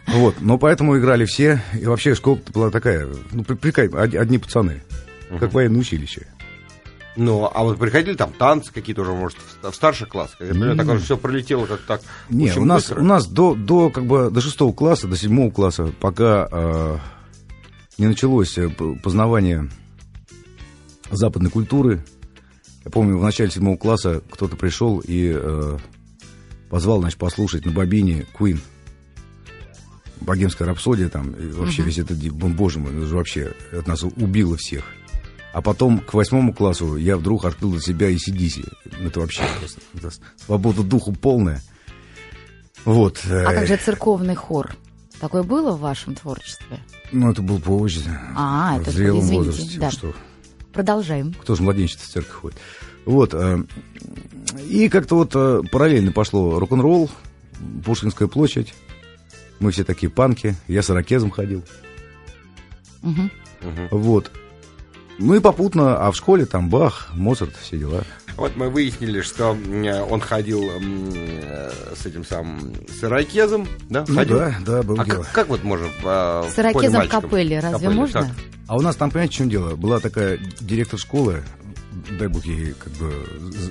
Вот, 0.06 0.36
но 0.40 0.58
поэтому 0.58 0.98
играли 0.98 1.24
все. 1.24 1.62
И 1.78 1.84
вообще 1.86 2.14
школа 2.14 2.38
была 2.54 2.70
такая, 2.70 3.08
ну, 3.32 3.44
прикай, 3.44 3.88
одни 3.88 4.38
пацаны, 4.38 4.82
как 5.40 5.52
военное 5.52 5.80
училище. 5.80 6.26
Ну, 7.16 7.50
а 7.52 7.64
вот 7.64 7.78
приходили 7.78 8.14
там 8.14 8.32
танцы 8.32 8.70
какие-то 8.72 9.02
уже, 9.02 9.12
может, 9.12 9.38
в 9.62 9.72
старших 9.72 10.10
классах? 10.10 10.40
Я 10.40 10.48
понимаю, 10.48 10.76
так 10.76 11.00
все 11.00 11.16
пролетело 11.16 11.64
как 11.64 11.80
так. 11.80 12.02
Не, 12.28 12.52
у 12.52 12.64
нас, 12.66 12.90
у 12.90 13.02
нас 13.02 13.26
до, 13.26 13.54
до, 13.54 13.88
как 13.88 14.04
бы, 14.04 14.30
до 14.30 14.40
шестого 14.42 14.72
класса, 14.72 15.08
до 15.08 15.16
седьмого 15.16 15.50
класса, 15.50 15.90
пока 15.98 16.46
э, 16.50 16.98
не 17.98 18.06
началось 18.06 18.56
э, 18.58 18.68
познавание 19.02 19.68
западной 21.10 21.50
культуры. 21.50 22.04
Я 22.84 22.90
помню, 22.90 23.18
в 23.18 23.22
начале 23.22 23.50
седьмого 23.50 23.76
класса 23.76 24.22
кто-то 24.30 24.56
пришел 24.56 25.00
и 25.00 25.32
э, 25.34 25.78
позвал, 26.68 27.00
значит, 27.00 27.18
послушать 27.18 27.64
на 27.64 27.72
бобине 27.72 28.26
Queen. 28.38 28.60
богемская 30.20 30.66
рапсодия, 30.66 31.08
там, 31.08 31.32
и 31.32 31.46
вообще 31.52 31.82
Мгм. 31.82 31.88
весь 31.88 31.98
этот, 31.98 32.18
боже 32.32 32.78
мой, 32.80 32.90
это 32.96 33.06
же 33.06 33.16
вообще 33.16 33.52
от 33.70 33.86
нас 33.86 34.02
убило 34.02 34.56
всех. 34.56 34.84
А 35.52 35.62
потом 35.62 36.00
к 36.00 36.14
восьмому 36.14 36.52
классу 36.54 36.96
я 36.96 37.16
вдруг 37.16 37.44
открыл 37.44 37.72
для 37.72 37.80
себя 37.80 38.08
и 38.08 38.18
сидиси. 38.18 38.64
Это 39.00 39.20
вообще 39.20 39.42
просто 39.58 39.80
это 39.94 40.10
свобода 40.44 40.82
духу 40.82 41.12
полная. 41.12 41.62
Вот. 42.84 43.20
А 43.26 43.34
э, 43.34 43.44
как 43.44 43.66
же 43.66 43.76
церковный 43.76 44.34
хор? 44.34 44.74
Такое 45.20 45.42
было 45.42 45.72
в 45.72 45.80
вашем 45.80 46.14
творчестве? 46.14 46.80
Ну, 47.12 47.30
это 47.30 47.40
был 47.42 47.58
позже. 47.58 48.00
А, 48.36 48.76
в 48.78 48.82
это 48.82 48.90
зрелом 48.90 49.20
извините, 49.20 49.50
возрасте. 49.50 49.78
да. 49.80 49.90
Что, 49.90 50.14
Продолжаем. 50.72 51.32
кто 51.34 51.54
же 51.54 51.62
младенчество 51.62 52.04
в 52.06 52.08
церковь 52.12 52.32
ходит? 52.34 52.58
Вот. 53.06 53.32
э, 53.32 53.62
И 54.68 54.88
как-то 54.88 55.14
вот 55.16 55.32
э, 55.34 55.62
параллельно 55.70 56.12
пошло 56.12 56.58
рок-н-ролл, 56.58 57.10
Пушкинская 57.84 58.28
площадь. 58.28 58.74
Мы 59.60 59.70
все 59.70 59.84
такие 59.84 60.10
панки. 60.10 60.54
Я 60.68 60.82
с 60.82 60.90
ирокезом 60.90 61.30
ходил. 61.30 61.64
Мгм. 63.02 63.30
Вот. 63.90 64.30
Ну 65.18 65.34
и 65.34 65.40
попутно, 65.40 65.96
а 66.06 66.10
в 66.10 66.16
школе 66.16 66.44
там 66.44 66.68
Бах, 66.68 67.08
Моцарт, 67.14 67.56
все 67.56 67.78
дела. 67.78 68.04
Вот 68.36 68.54
мы 68.56 68.68
выяснили, 68.68 69.22
что 69.22 69.56
э, 69.56 70.00
он 70.02 70.20
ходил 70.20 70.62
э, 70.70 71.70
с 71.96 72.04
этим 72.04 72.24
самым 72.24 72.74
с 72.88 73.02
ирокезом, 73.02 73.66
да? 73.88 74.04
Ну 74.06 74.14
ходил? 74.14 74.38
да, 74.38 74.54
да, 74.64 74.82
было 74.82 75.02
А 75.02 75.04
дело. 75.06 75.22
как, 75.22 75.32
как 75.32 75.48
вот 75.48 75.64
можно 75.64 75.88
по 76.02 76.46
С 76.54 76.58
ирокезом 76.58 77.02
в 77.02 77.08
капелле 77.08 77.60
разве 77.60 77.78
Капелле, 77.78 77.94
можно? 77.94 78.20
так. 78.22 78.30
А 78.68 78.76
у 78.76 78.80
нас 78.82 78.96
там, 78.96 79.10
понимаете, 79.10 79.32
в 79.34 79.36
чем 79.38 79.48
дело? 79.48 79.76
Была 79.76 80.00
такая 80.00 80.38
директор 80.60 80.98
школы, 80.98 81.42
дай 82.18 82.28
бог 82.28 82.44
ей 82.44 82.74
как 82.74 82.92
бы 82.94 83.12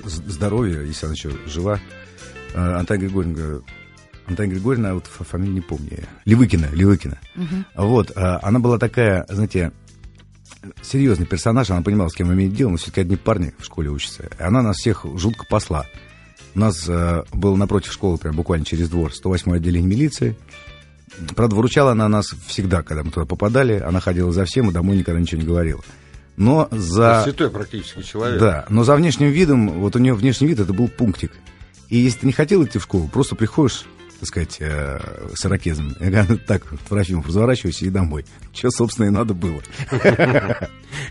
здоровья, 0.04 0.80
если 0.82 1.06
она 1.06 1.14
еще 1.14 1.30
жива, 1.46 1.78
э, 2.54 2.58
Антонина 2.58 3.04
Григорьевна, 3.04 3.60
Антонина 4.26 4.52
Григорьевна, 4.54 4.90
а 4.90 4.94
вот 4.94 5.06
фа- 5.06 5.22
фамилию 5.24 5.54
не 5.54 5.60
помню, 5.60 5.98
Левыкина, 6.24 6.66
Левыкина. 6.72 7.18
Мгм. 7.36 7.66
Вот, 7.76 8.10
а, 8.16 8.40
она 8.42 8.58
была 8.58 8.78
такая, 8.78 9.24
знаете, 9.28 9.70
серьезный 10.82 11.26
персонаж, 11.26 11.70
она 11.70 11.82
понимала, 11.82 12.08
с 12.08 12.14
кем 12.14 12.32
имеет 12.32 12.54
дело, 12.54 12.70
но 12.70 12.76
все-таки 12.76 13.02
одни 13.02 13.16
парни 13.16 13.54
в 13.58 13.64
школе 13.64 13.90
учатся. 13.90 14.24
И 14.38 14.42
она 14.42 14.62
нас 14.62 14.76
всех 14.76 15.04
жутко 15.16 15.44
посла. 15.48 15.86
У 16.54 16.58
нас 16.58 16.88
э, 16.88 17.24
было 17.32 17.56
напротив 17.56 17.92
школы, 17.92 18.18
прям 18.18 18.34
буквально 18.34 18.64
через 18.64 18.88
двор, 18.88 19.12
108 19.12 19.56
отделение 19.56 19.88
милиции. 19.88 20.36
Правда, 21.34 21.54
выручала 21.56 21.92
она 21.92 22.08
нас 22.08 22.34
всегда, 22.46 22.82
когда 22.82 23.02
мы 23.02 23.10
туда 23.10 23.26
попадали. 23.26 23.74
Она 23.78 24.00
ходила 24.00 24.32
за 24.32 24.44
всем 24.44 24.70
и 24.70 24.72
домой 24.72 24.96
никогда 24.96 25.20
ничего 25.20 25.40
не 25.40 25.46
говорила. 25.46 25.82
Но 26.36 26.68
за... 26.70 27.22
Святой 27.24 27.50
практически 27.50 28.02
человек. 28.02 28.40
Да, 28.40 28.66
но 28.68 28.84
за 28.84 28.94
внешним 28.94 29.30
видом, 29.30 29.80
вот 29.80 29.96
у 29.96 29.98
нее 29.98 30.14
внешний 30.14 30.46
вид, 30.46 30.60
это 30.60 30.72
был 30.72 30.88
пунктик. 30.88 31.32
И 31.88 31.98
если 31.98 32.20
ты 32.20 32.26
не 32.26 32.32
хотел 32.32 32.64
идти 32.64 32.78
в 32.78 32.82
школу, 32.82 33.08
просто 33.08 33.36
приходишь, 33.36 33.86
так 34.26 34.46
сказать, 34.48 34.56
э, 34.60 34.98
с 35.34 35.46
ирокезом. 35.46 35.94
Я 36.00 36.10
говорю, 36.10 36.38
так, 36.46 36.62
Трофимов, 36.88 37.26
разворачивайся 37.26 37.84
и 37.86 37.90
домой. 37.90 38.24
Что, 38.52 38.70
собственно, 38.70 39.06
и 39.06 39.10
надо 39.10 39.34
было. 39.34 39.60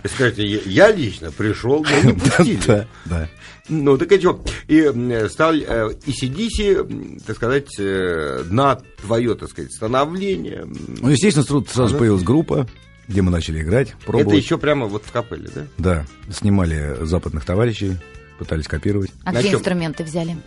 И 0.03 0.07
скажите, 0.07 0.45
я, 0.65 0.91
лично 0.91 1.31
пришел, 1.31 1.84
но 1.84 2.12
не 2.12 2.13
пустили. 2.19 2.60
Да, 2.67 2.88
да. 3.05 3.29
Ну, 3.69 3.98
так 3.98 4.12
и 4.12 4.19
что? 4.19 4.43
И 4.67 4.91
стал 5.29 5.53
э, 5.55 5.91
и 6.05 6.12
сидиси, 6.12 6.75
м, 6.75 7.19
так 7.25 7.36
сказать, 7.38 7.69
э, 7.79 8.43
на 8.50 8.75
твое, 9.01 9.36
так 9.36 9.50
сказать, 9.50 9.74
становление. 9.74 10.65
Ну, 10.65 11.10
естественно, 11.10 11.45
сразу, 11.45 11.65
сразу 11.72 11.98
появилась 11.98 12.24
группа, 12.24 12.67
где 13.07 13.22
мы 13.22 13.31
начали 13.31 13.62
играть, 13.62 13.95
пробовать. 14.05 14.27
Это 14.27 14.36
еще 14.38 14.57
прямо 14.57 14.88
вот 14.88 15.03
в 15.05 15.12
капелле, 15.12 15.50
да? 15.55 15.67
Да, 15.77 16.05
снимали 16.31 16.98
западных 17.05 17.45
товарищей, 17.45 17.98
пытались 18.39 18.67
копировать. 18.67 19.12
А 19.24 19.31
На 19.31 19.36
какие 19.38 19.51
чем? 19.51 19.60
инструменты 19.60 20.03
взяли? 20.03 20.38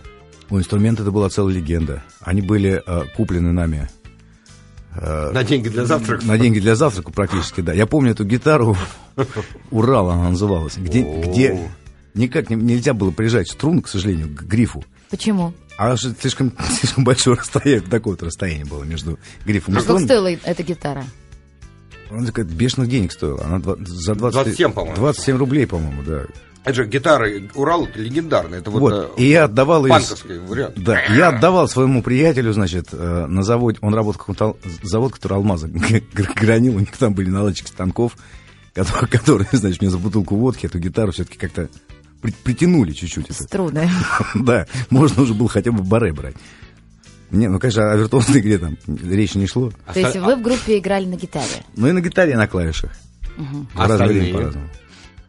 У 0.51 0.59
инструмента 0.59 1.03
это 1.03 1.11
была 1.13 1.29
целая 1.29 1.55
легенда. 1.55 2.03
Они 2.21 2.41
были 2.41 2.83
э, 2.85 3.05
куплены 3.17 3.53
нами 3.53 3.89
э, 4.95 5.31
На 5.33 5.45
деньги 5.45 5.69
для 5.69 5.85
завтрака. 5.85 6.25
На 6.25 6.39
деньги 6.39 6.59
для 6.59 6.75
завтрака 6.75 7.13
практически, 7.13 7.61
да. 7.61 7.73
Я 7.73 7.87
помню 7.87 8.13
эту 8.13 8.25
гитару, 8.25 8.77
Урал 9.71 10.11
она 10.11 10.31
называлась, 10.31 10.77
где, 10.77 11.03
где 11.03 11.71
никак 12.15 12.51
не- 12.51 12.57
нельзя 12.57 12.95
было 12.95 13.11
прижать 13.11 13.49
струн, 13.51 13.83
к 13.83 13.89
сожалению, 13.89 14.29
к 14.35 14.43
грифу. 14.43 14.85
Почему? 15.11 15.53
А 15.77 15.97
же 15.97 16.15
слишком, 16.19 16.53
слишком 16.81 17.05
большое 17.05 17.37
расстояние, 17.37 17.81
такое 17.81 18.15
вот 18.15 18.23
расстояние 18.23 18.65
было 18.65 18.85
между 18.85 19.19
грифом 19.45 19.75
и 19.75 19.79
А 19.79 19.81
сколько 19.81 20.03
стоила 20.05 20.29
эта 20.29 20.63
гитара? 20.63 21.05
Она 22.11 22.25
такая 22.25 22.47
бешеных 22.47 22.89
денег 22.89 23.13
стоила. 23.13 23.45
Она 23.45 23.61
за 23.61 24.15
20, 24.15 24.33
27, 24.35 24.73
по-моему. 24.73 24.97
27 24.97 25.37
рублей, 25.37 25.67
по-моему, 25.67 26.03
да. 26.05 26.25
Это 26.69 26.75
же 26.75 26.87
гитары 26.87 27.49
Урал 27.55 27.87
это 27.87 27.99
легендарные. 27.99 28.61
Это 28.61 28.71
вот, 28.71 28.81
Вот, 28.81 29.13
э, 29.17 29.23
и 29.23 29.31
я 29.31 29.45
отдавал 29.45 29.87
панковский 29.87 30.39
вариант. 30.39 30.75
Да, 30.77 31.01
я 31.01 31.29
отдавал 31.29 31.67
своему 31.67 32.03
приятелю, 32.03 32.53
значит, 32.53 32.89
э, 32.93 33.27
на 33.27 33.43
заводе, 33.43 33.79
он 33.81 33.95
работал 33.95 34.17
в 34.17 34.19
каком-то 34.19 34.45
ал- 34.45 34.57
завод, 34.83 35.15
который 35.15 35.35
алмазы 35.39 35.69
гранил, 36.37 36.77
у 36.77 36.81
них 36.81 36.95
там 36.97 37.15
были 37.15 37.31
наладчики 37.31 37.69
станков, 37.69 38.19
которые, 38.75 39.09
которые, 39.11 39.49
значит, 39.51 39.81
мне 39.81 39.91
за 39.91 39.97
бутылку 39.97 40.37
водки 40.37 40.67
эту 40.67 40.79
гитару 40.79 41.11
все-таки 41.13 41.39
как-то 41.39 41.71
при- 42.21 42.33
притянули 42.33 42.93
чуть-чуть. 42.93 43.31
Это. 43.31 43.43
Струны. 43.45 43.89
Да, 44.35 44.67
можно 44.91 45.23
уже 45.23 45.33
было 45.33 45.49
хотя 45.49 45.73
бы 45.73 45.83
баре 45.83 46.13
брать. 46.13 46.37
Не, 47.31 47.49
ну, 47.49 47.59
конечно, 47.59 47.91
о 47.93 47.97
виртуозной 47.97 48.41
игре 48.41 48.59
там 48.59 48.77
речи 48.87 49.39
не 49.39 49.47
шло. 49.47 49.73
То 49.95 50.01
есть 50.01 50.17
вы 50.17 50.37
в 50.37 50.43
группе 50.43 50.79
играли 50.79 51.07
на 51.07 51.17
гитаре? 51.17 51.65
Ну 51.77 51.89
и 51.89 51.93
на 51.93 52.03
гитаре, 52.03 52.33
и 52.33 52.37
на 52.37 52.47
клавишах. 52.47 52.91
Разное 53.75 53.97
Остальные? 53.97 54.33
по-разному. 54.35 54.69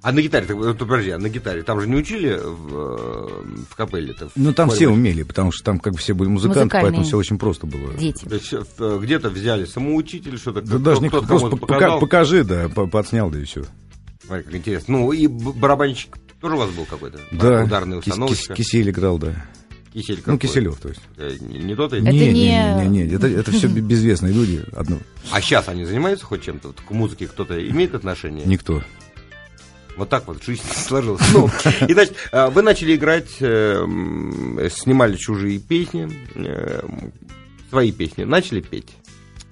А 0.01 0.11
на 0.13 0.21
гитаре, 0.21 0.53
вот, 0.55 0.77
подожди, 0.77 1.09
а 1.09 1.17
на 1.17 1.27
гитаре 1.27 1.61
там 1.63 1.81
же 1.81 1.87
не 1.87 1.95
учили 1.97 2.39
в, 2.41 2.75
э, 2.77 3.27
в 3.69 3.75
капелле-то? 3.75 4.29
Ну, 4.35 4.53
там 4.53 4.69
все 4.69 4.87
умели, 4.87 5.23
потому 5.23 5.51
что 5.51 5.63
там 5.65 5.77
как 5.79 5.91
бы 5.93 5.99
все 5.99 6.13
были 6.13 6.29
музыканты, 6.29 6.61
Музыкальные. 6.63 6.83
поэтому 6.91 7.05
все 7.05 7.17
очень 7.17 7.37
просто 7.37 7.67
было. 7.67 7.93
Дети. 7.95 8.25
Э, 8.79 8.99
где-то 9.01 9.29
взяли 9.29 9.65
самоучитель, 9.65 10.37
что-то. 10.37 10.61
Да 10.61 10.77
даже 10.77 11.01
не 11.01 11.09
кто-то 11.09 11.27
просто 11.27 11.55
показал. 11.57 11.99
покажи, 11.99 12.43
да, 12.45 12.69
по- 12.69 12.87
подснял, 12.87 13.29
да 13.29 13.39
и 13.39 13.43
все. 13.43 13.65
Смотри, 14.25 14.43
как 14.45 14.55
интересно. 14.55 14.97
Ну, 14.99 15.11
и 15.11 15.27
барабанщик 15.27 16.17
тоже 16.39 16.55
у 16.55 16.59
вас 16.59 16.69
был 16.69 16.85
какой-то? 16.85 17.19
Да, 17.31 17.63
Ударная 17.65 17.99
Кис- 17.99 18.13
установочка. 18.13 18.53
Кис- 18.53 18.67
Кисель 18.67 18.89
играл, 18.89 19.17
да. 19.17 19.33
Кисель 19.93 20.17
Ну, 20.17 20.21
какой? 20.23 20.37
Киселев, 20.39 20.79
то 20.79 20.89
есть. 20.89 21.01
Э, 21.17 21.35
Не, 21.41 21.57
не 21.59 21.75
тот? 21.75 21.91
Это 21.91 22.03
не, 22.03 22.19
не- 22.19 22.31
не, 22.33 22.87
не, 22.87 22.87
не, 23.05 23.13
это, 23.15 23.27
это 23.27 23.51
все 23.51 23.67
безвестные 23.67 24.31
люди, 24.31 24.63
одно, 24.71 24.99
А 25.31 25.41
сейчас 25.41 25.67
они 25.67 25.83
занимаются 25.83 26.25
хоть 26.25 26.43
чем-то? 26.43 26.67
Вот 26.69 26.79
к 26.79 26.91
музыке 26.91 27.27
кто-то 27.27 27.59
имеет 27.69 27.95
отношение? 27.95 28.45
никто. 28.45 28.81
Вот 29.99 30.09
так 30.09 30.27
вот 30.27 30.43
жизнь 30.43 30.63
сложилась. 30.75 31.21
Ну, 31.33 31.49
и, 31.87 31.93
значит, 31.93 32.15
э, 32.31 32.49
вы 32.49 32.61
начали 32.61 32.95
играть, 32.95 33.29
э, 33.39 33.85
снимали 34.71 35.15
чужие 35.15 35.59
песни, 35.59 36.09
э, 36.35 36.81
свои 37.69 37.91
песни, 37.91 38.23
начали 38.23 38.61
петь. 38.61 38.95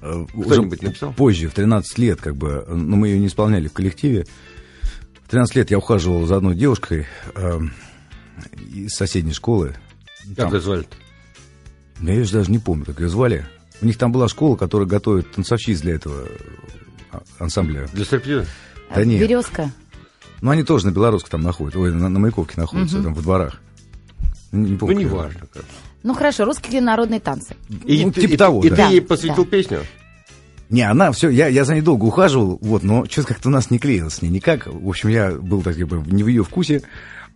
Э, 0.02 0.26
Кто-нибудь 0.32 0.82
написал? 0.82 1.14
позже, 1.14 1.50
в 1.50 1.54
13 1.54 1.98
лет, 2.00 2.20
как 2.20 2.36
бы, 2.36 2.66
но 2.68 2.96
мы 2.96 3.10
ее 3.10 3.20
не 3.20 3.28
исполняли 3.28 3.68
в 3.68 3.74
коллективе. 3.74 4.26
В 5.26 5.30
13 5.30 5.56
лет 5.56 5.72
я 5.72 5.78
ухаживал 5.78 6.26
за 6.26 6.38
одной 6.38 6.56
девушкой 6.56 7.06
э, 7.36 7.60
из 8.74 8.96
соседней 8.96 9.34
школы. 9.34 9.76
Как 10.36 10.52
ее 10.52 10.60
звали 10.60 10.86
я 12.02 12.14
ее 12.14 12.26
даже 12.26 12.52
не 12.52 12.60
помню, 12.60 12.86
как 12.86 13.00
ее 13.00 13.10
звали. 13.10 13.46
У 13.82 13.86
них 13.86 13.98
там 13.98 14.12
была 14.12 14.28
школа, 14.28 14.56
которая 14.56 14.88
готовит 14.88 15.32
танцовщиц 15.32 15.82
для 15.82 15.96
этого 15.96 16.28
а, 17.12 17.22
ансамбля. 17.40 17.88
Для 17.94 18.06
стриптиза? 18.06 18.46
Да 18.94 19.06
нет. 19.06 19.22
Березка. 19.22 19.72
Ну, 20.42 20.52
они 20.52 20.64
тоже 20.64 20.86
на 20.88 20.92
Белорусской 20.92 21.32
там 21.32 21.42
находятся, 21.42 21.80
ой, 21.80 21.94
на, 21.94 22.10
на 22.10 22.20
Маяковке 22.20 22.54
находятся, 22.60 23.02
там, 23.02 23.14
в 23.16 23.22
дворах. 23.24 23.60
Не, 24.52 24.62
не 24.66 24.72
Ну, 24.74 24.78
помню, 24.78 24.96
как- 24.96 25.04
неважно. 25.12 25.40
как. 25.54 25.66
Ну 26.04 26.14
хорошо, 26.14 26.46
русские 26.46 26.80
народные 26.82 27.20
танцы. 27.20 27.56
И, 27.86 28.06
Ну, 28.06 28.12
ты- 28.12 28.22
типа 28.22 28.34
и- 28.34 28.38
того, 28.38 28.64
и 28.64 28.70
да. 28.70 28.76
ты 28.76 28.94
ей 28.94 29.02
посвятил 29.02 29.44
да. 29.46 29.50
песню? 29.52 29.80
Не, 30.70 30.82
она 30.84 31.12
все, 31.12 31.30
я, 31.30 31.48
я 31.48 31.64
за 31.66 31.74
ней 31.74 31.82
долго 31.82 32.04
ухаживал, 32.06 32.58
вот, 32.62 32.84
но 32.84 33.06
что-то 33.06 33.30
как-то 33.30 33.50
у 33.50 33.52
нас 33.52 33.72
не 33.72 33.80
клеилось 33.80 34.16
с 34.16 34.22
ней 34.22 34.30
никак. 34.30 34.68
В 34.68 34.88
общем, 34.88 35.10
я 35.10 35.32
был 35.32 35.62
так 35.62 35.78
как 35.78 35.88
бы 35.88 36.04
не 36.12 36.24
в 36.24 36.28
ее 36.28 36.44
вкусе. 36.44 36.84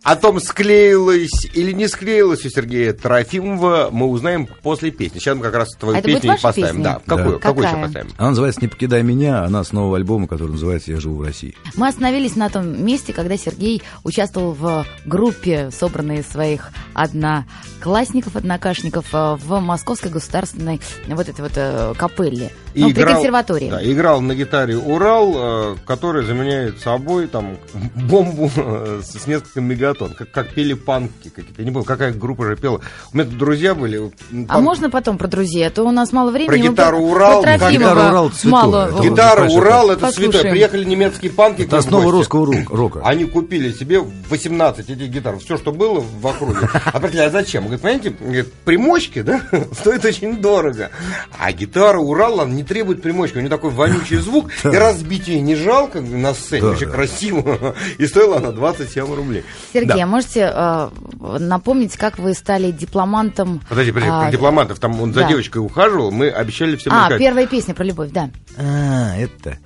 О 0.02 0.16
том, 0.16 0.40
склеилась 0.40 1.46
или 1.54 1.70
не 1.70 1.86
склеилась 1.86 2.44
у 2.44 2.48
Сергея 2.50 2.92
Трофимова, 2.92 3.88
мы 3.92 4.08
узнаем 4.08 4.48
после 4.62 4.90
песни. 4.90 5.20
Сейчас 5.20 5.36
мы 5.36 5.44
как 5.44 5.54
раз 5.54 5.70
твою 5.78 5.94
А 5.94 5.98
это 6.00 6.08
будет 6.08 6.22
песню 6.22 6.28
и 6.28 6.32
ваша 6.32 6.42
поставим. 6.42 6.68
песня? 6.68 6.82
Да, 6.82 7.00
какую, 7.06 7.34
Да. 7.34 7.38
какую 7.38 7.66
еще 7.68 7.76
поставим? 7.76 8.10
Она 8.18 8.28
называется 8.30 8.60
«Не 8.62 8.68
покидай 8.68 9.02
меня», 9.04 9.44
она 9.44 9.62
с 9.62 9.70
нового 9.72 9.96
альбома, 9.96 10.26
который 10.26 10.50
называется 10.50 10.90
«Я 10.90 10.98
живу 10.98 11.18
в 11.18 11.22
России». 11.22 11.54
Мы 11.76 11.86
остановились 11.86 12.34
на 12.34 12.50
том 12.50 12.84
месте, 12.84 13.12
когда 13.12 13.36
Сергей 13.36 13.80
участвовал 14.02 14.52
в 14.54 14.84
группе, 15.06 15.70
собранной 15.70 16.18
из 16.18 16.26
своих 16.26 16.70
одноклассников, 16.94 18.34
однокашников 18.36 19.06
э, 19.12 19.36
в 19.36 19.60
Московской 19.60 20.10
государственной 20.10 20.80
вот 21.06 21.28
этой 21.28 21.42
вот 21.42 21.52
э, 21.54 21.94
капелле. 21.96 22.50
Ну, 22.74 22.88
при 22.92 23.02
консерватории. 23.04 23.68
да, 23.70 23.84
играл 23.84 24.20
на 24.20 24.34
гитаре 24.34 24.76
Урал, 24.78 25.74
э, 25.74 25.76
который 25.86 26.24
заменяет 26.24 26.80
собой 26.80 27.26
там 27.28 27.56
бомбу 27.94 28.50
с, 29.02 29.26
несколькими 29.26 29.74
мегатон. 29.92 30.14
Как, 30.14 30.30
как 30.30 30.54
пели 30.54 30.74
панки 30.74 31.28
какие-то. 31.28 31.60
Я 31.60 31.64
не 31.64 31.70
помню, 31.70 31.84
какая 31.86 32.12
группа 32.12 32.46
же 32.46 32.56
пела. 32.56 32.80
У 33.12 33.16
меня 33.16 33.28
тут 33.28 33.38
друзья 33.38 33.74
были. 33.74 34.10
А 34.48 34.60
можно 34.60 34.90
потом 34.90 35.18
про 35.18 35.28
друзей? 35.28 35.66
А 35.66 35.70
то 35.70 35.84
у 35.84 35.90
нас 35.90 36.12
мало 36.12 36.30
времени. 36.30 36.48
Про 36.48 36.56
мы 36.56 36.68
гитару 36.68 36.98
Урал. 36.98 37.42
Про 37.42 37.70
Гитара 37.70 38.08
Урал 38.08 38.28
это 38.28 38.36
святое. 38.36 38.52
мало. 38.52 38.88
Это 38.88 39.02
Гитара, 39.02 39.48
Урал, 39.48 39.90
это 39.90 40.00
Послушаем. 40.00 40.32
святое. 40.32 40.52
Приехали 40.52 40.84
немецкие 40.84 41.30
панки. 41.32 41.62
Это 41.62 41.78
основа 41.78 42.02
гости. 42.04 42.16
русского 42.16 42.46
рок- 42.46 42.70
рока. 42.70 43.00
Они 43.04 43.24
купили 43.24 43.72
себе 43.72 44.00
18 44.00 44.90
этих 44.90 45.08
гитар, 45.08 45.38
все, 45.38 45.56
что 45.56 45.72
было 45.72 46.00
в 46.00 46.26
округе. 46.26 46.68
А 46.72 47.00
а 47.02 47.30
зачем? 47.30 47.64
Говорит, 47.64 47.82
понимаете, 47.82 48.10
говорит, 48.10 48.52
примочки, 48.64 49.22
да, 49.22 49.42
стоят 49.72 50.04
очень 50.04 50.36
дорого. 50.40 50.90
А 51.38 51.52
гитара 51.52 51.98
Урал, 51.98 52.40
она 52.40 52.52
не 52.52 52.64
требует 52.64 53.02
примочки. 53.02 53.36
У 53.36 53.40
нее 53.40 53.50
такой 53.50 53.70
вонючий 53.70 54.16
звук, 54.16 54.50
и 54.64 54.68
разбить 54.68 55.28
ее 55.28 55.40
не 55.40 55.54
жалко 55.54 56.00
на 56.00 56.34
сцене, 56.34 56.74
да. 56.78 56.86
красиво. 56.86 57.74
И 57.98 58.06
стоила 58.06 58.36
она 58.36 58.52
27 58.52 59.14
рублей. 59.14 59.44
Сергей, 59.82 59.96
Да. 59.98 60.02
а 60.04 60.06
можете 60.06 60.52
э, 60.54 61.38
напомнить, 61.38 61.96
как 61.96 62.18
вы 62.18 62.34
стали 62.34 62.70
дипломантом? 62.72 63.60
Подожди, 63.68 63.92
подожди, 63.92 64.10
а, 64.12 64.22
про 64.22 64.30
дипломатов, 64.32 64.78
там 64.78 65.00
он 65.00 65.12
за 65.12 65.20
да. 65.20 65.28
девочкой 65.28 65.62
ухаживал, 65.62 66.10
мы 66.10 66.28
обещали 66.30 66.76
всем 66.76 66.92
А, 66.92 66.96
рассказать. 67.00 67.20
первая 67.20 67.46
песня 67.46 67.74
про 67.74 67.84
любовь, 67.84 68.10
да. 68.10 68.30
А, 68.56 69.16
это. 69.16 69.58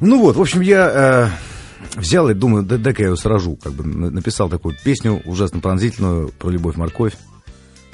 Ну 0.00 0.20
вот, 0.20 0.36
в 0.36 0.40
общем, 0.40 0.60
я 0.60 1.30
э, 1.94 1.98
взял 2.00 2.28
и 2.28 2.34
думаю, 2.34 2.64
да, 2.64 2.76
дай-ка 2.76 3.02
я 3.02 3.08
ее 3.10 3.16
сражу. 3.16 3.56
Как 3.56 3.72
бы 3.72 3.84
на- 3.84 4.10
написал 4.10 4.48
такую 4.50 4.76
песню 4.84 5.22
ужасно 5.24 5.60
пронзительную 5.60 6.28
про 6.38 6.50
любовь 6.50 6.76
морковь, 6.76 7.14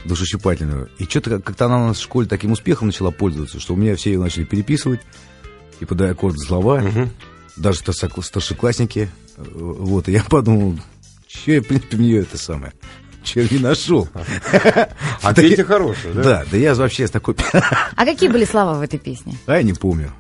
душещипательную. 0.05 0.89
И 0.99 1.05
что-то 1.05 1.39
как-то 1.41 1.67
она 1.67 1.85
у 1.85 1.87
нас 1.89 1.99
в 1.99 2.03
школе 2.03 2.27
таким 2.29 2.53
успехом 2.53 2.89
начала 2.89 3.11
пользоваться, 3.11 3.61
что 3.61 3.75
у 3.75 3.77
меня 3.77 3.95
все 3.97 4.13
ее 4.13 4.19
начали 4.19 4.45
переписывать, 4.45 5.01
и 5.79 5.85
подая 5.85 6.13
аккорды 6.13 6.39
слова, 6.39 6.83
даже 7.57 7.79
старшекла- 7.81 8.23
старшеклассники. 8.23 9.09
Э, 9.37 9.43
Вот, 9.53 10.09
и 10.09 10.13
я 10.13 10.23
подумал, 10.29 10.77
что 11.33 11.53
я, 11.53 11.61
в 11.61 11.67
принципе, 11.67 11.97
в 11.97 12.01
нее 12.01 12.23
это 12.23 12.37
самое. 12.37 12.73
Че 13.23 13.47
не 13.51 13.59
нашел. 13.59 14.09
А 15.23 15.35
песня 15.35 15.65
хорошая, 15.65 16.13
да? 16.15 16.23
Да, 16.23 16.45
да 16.51 16.57
я 16.57 16.75
вообще 16.75 17.07
с 17.07 17.11
такой... 17.11 17.37
А 17.53 18.05
какие 18.05 18.31
были 18.31 18.45
слова 18.45 18.79
в 18.79 18.83
этой 18.83 18.99
песне? 18.99 19.35
А 19.47 19.57
я 19.57 19.63
не 19.63 19.75
помню. 19.75 20.13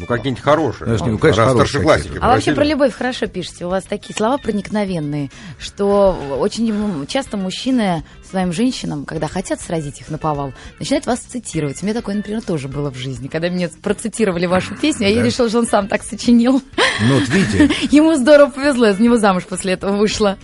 Ну, 0.00 0.06
какие-нибудь 0.06 0.42
хорошие. 0.42 0.86
Знаешь, 0.86 1.00
ну, 1.00 1.18
конечно, 1.18 1.44
Раз 1.44 1.52
хорошие 1.52 1.68
старшеклассники. 1.68 2.18
А 2.20 2.28
вообще 2.28 2.54
про 2.54 2.64
любовь 2.64 2.92
хорошо 2.92 3.26
пишете. 3.26 3.66
У 3.66 3.68
вас 3.68 3.84
такие 3.84 4.14
слова 4.14 4.38
проникновенные, 4.38 5.30
что 5.58 6.18
очень 6.38 7.06
часто 7.06 7.36
мужчины 7.36 8.02
своим 8.28 8.52
женщинам, 8.52 9.04
когда 9.04 9.28
хотят 9.28 9.60
сразить 9.60 10.00
их 10.00 10.08
на 10.08 10.18
повал, 10.18 10.52
начинают 10.78 11.06
вас 11.06 11.20
цитировать. 11.20 11.82
У 11.82 11.86
меня 11.86 11.94
такое, 11.94 12.14
например, 12.14 12.42
тоже 12.42 12.68
было 12.68 12.90
в 12.90 12.96
жизни. 12.96 13.28
Когда 13.28 13.50
мне 13.50 13.68
процитировали 13.68 14.46
вашу 14.46 14.74
песню, 14.74 15.06
а 15.06 15.10
я 15.10 15.22
решила, 15.22 15.48
что 15.48 15.58
он 15.58 15.66
сам 15.66 15.88
так 15.88 16.02
сочинил. 16.02 16.62
Ну 17.02 17.18
вот 17.18 17.28
видите, 17.28 17.70
Ему 17.90 18.14
здорово 18.14 18.50
повезло, 18.50 18.86
я 18.86 18.92
за 18.94 19.02
него 19.02 19.16
замуж 19.16 19.44
после 19.48 19.74
этого 19.74 19.96
вышла. 19.96 20.38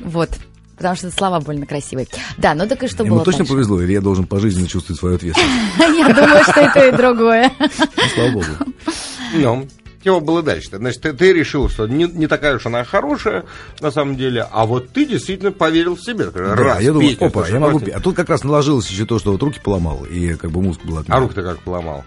Вот. 0.00 0.30
Потому 0.76 0.96
что 0.96 1.10
слова 1.10 1.40
больно 1.40 1.66
красивые. 1.66 2.06
Да, 2.36 2.54
ну 2.54 2.66
так 2.66 2.82
и 2.82 2.88
что 2.88 3.04
ему 3.04 3.16
было 3.16 3.24
точно 3.24 3.40
дальше? 3.40 3.52
повезло, 3.52 3.80
или 3.82 3.92
я 3.92 4.00
должен 4.00 4.26
пожизненно 4.26 4.66
чувствовать 4.66 4.98
свою 4.98 5.16
ответственность? 5.16 5.54
Я 5.78 6.12
думаю, 6.12 6.42
что 6.42 6.60
и 6.60 6.72
то, 6.72 6.88
и 6.88 6.92
другое. 6.92 7.52
Ну, 7.58 8.02
слава 8.14 8.30
богу. 8.30 8.46
Ну, 9.34 9.68
чего 10.04 10.20
было 10.20 10.42
дальше? 10.42 10.68
Значит, 10.70 11.00
ты, 11.00 11.12
ты 11.14 11.32
решил, 11.32 11.70
что 11.70 11.86
не, 11.86 12.04
не 12.04 12.26
такая 12.26 12.56
уж 12.56 12.66
она 12.66 12.84
хорошая, 12.84 13.44
на 13.80 13.90
самом 13.90 14.16
деле, 14.16 14.46
а 14.50 14.66
вот 14.66 14.90
ты 14.90 15.06
действительно 15.06 15.50
поверил 15.50 15.96
в 15.96 16.04
себя. 16.04 16.26
Да, 16.26 16.54
Раз, 16.54 16.82
я 16.82 16.92
думаю, 16.92 17.16
опа, 17.18 17.30
слушай, 17.30 17.52
я 17.54 17.60
могу. 17.60 17.80
А 17.94 18.00
тут 18.00 18.14
как 18.14 18.28
раз 18.28 18.44
наложилось 18.44 18.86
еще 18.90 19.06
то, 19.06 19.18
что 19.18 19.32
вот 19.32 19.42
руки 19.42 19.60
поломал, 19.64 20.04
и 20.04 20.34
как 20.34 20.50
бы 20.50 20.60
мозг 20.60 20.82
был 20.84 20.98
отменен. 20.98 21.16
А 21.16 21.20
руку-то 21.20 21.42
как 21.42 21.60
поломал? 21.60 22.04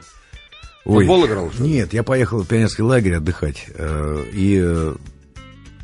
Ой. 0.85 1.05
футбол 1.05 1.25
играл, 1.25 1.51
что? 1.51 1.63
Нет, 1.63 1.93
я 1.93 2.03
поехал 2.03 2.43
в 2.43 2.47
пионерский 2.47 2.83
лагерь 2.83 3.15
отдыхать, 3.15 3.65
э, 3.73 4.23
и 4.31 4.59
э, 4.63 4.93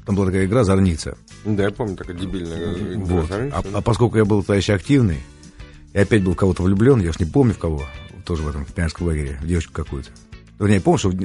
там 0.05 0.15
была 0.15 0.27
такая 0.27 0.45
игра 0.45 0.63
«Зорница». 0.63 1.17
Да, 1.45 1.63
я 1.63 1.71
помню, 1.71 1.95
такая 1.95 2.15
дебильная. 2.15 2.73
игра, 2.73 3.05
Вот. 3.05 3.31
А, 3.31 3.63
а 3.73 3.81
поскольку 3.81 4.17
я 4.17 4.25
был 4.25 4.43
товарищ 4.43 4.69
активный, 4.69 5.19
и 5.93 5.99
опять 5.99 6.23
был 6.23 6.33
в 6.33 6.37
кого-то 6.37 6.63
влюблен, 6.63 7.01
я 7.01 7.09
уж 7.09 7.19
не 7.19 7.25
помню 7.25 7.53
в 7.53 7.59
кого, 7.59 7.83
тоже 8.25 8.43
в 8.43 8.47
этом 8.47 8.65
в 8.65 8.73
пионерском 8.73 9.07
лагере, 9.07 9.37
в 9.41 9.47
девочку 9.47 9.73
какую-то. 9.73 10.09
Вернее, 10.59 10.79
помню, 10.81 10.97
что 10.99 11.09
э, 11.09 11.15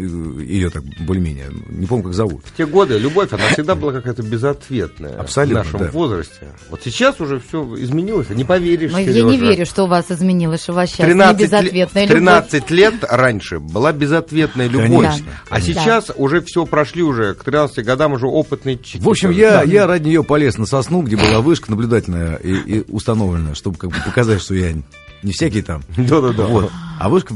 ее 0.43 0.71
так 0.71 0.83
более-менее, 1.01 1.47
не 1.69 1.87
помню, 1.87 2.05
как 2.05 2.15
зовут. 2.15 2.43
В 2.47 2.57
те 2.57 2.67
годы 2.67 2.99
любовь, 2.99 3.29
она 3.33 3.43
всегда 3.53 3.75
была 3.75 3.93
какая-то 3.93 4.23
безответная. 4.23 5.21
Абсолютно, 5.21 5.63
В 5.63 5.65
нашем 5.67 5.81
да. 5.81 5.91
возрасте. 5.93 6.49
Вот 6.71 6.81
сейчас 6.83 7.21
уже 7.21 7.39
все 7.39 7.63
изменилось, 7.77 8.31
не 8.31 8.45
поверишь, 8.45 8.91
Но 8.91 8.99
я 8.99 9.05
Сережа. 9.13 9.29
не 9.29 9.37
верю, 9.37 9.67
что 9.67 9.85
у 9.85 9.87
вас 9.87 10.11
изменилось, 10.11 10.63
что 10.63 10.73
у 10.73 10.77
вас 10.77 10.91
сейчас 10.91 11.07
13 11.07 11.39
не 11.39 11.45
безответная 11.45 12.03
лет, 12.03 12.11
любовь. 12.11 12.19
13 12.49 12.71
лет 12.71 12.95
раньше 13.03 13.59
была 13.61 13.93
безответная 13.93 14.67
любовь. 14.67 14.89
Конечно, 15.07 15.27
А 15.51 15.55
конечно. 15.57 15.75
сейчас 15.83 16.11
уже 16.17 16.41
все 16.41 16.65
прошли 16.65 17.03
уже, 17.03 17.35
к 17.35 17.45
13 17.45 17.85
годам 17.85 18.15
уже 18.15 18.27
опытный 18.27 18.79
чики. 18.79 19.03
В 19.03 19.09
общем, 19.09 19.31
я, 19.31 19.63
я 19.63 19.87
ради 19.87 20.09
нее 20.09 20.25
полез 20.25 20.57
на 20.59 20.65
сосну, 20.67 21.03
где 21.03 21.17
была 21.17 21.43
вышка 21.43 21.71
наблюдательная 21.71 22.37
и, 22.37 22.79
и 22.79 22.85
установленная, 22.91 23.55
чтобы 23.55 23.77
как 23.77 23.91
бы 23.91 23.97
показать, 24.05 24.41
что 24.41 24.55
я 24.55 24.73
не 25.23 25.33
всякий 25.33 25.63
там. 25.63 25.83
Да-да-да. 25.97 26.47
Вот. 26.47 26.71
А 26.99 27.09
вышку 27.09 27.35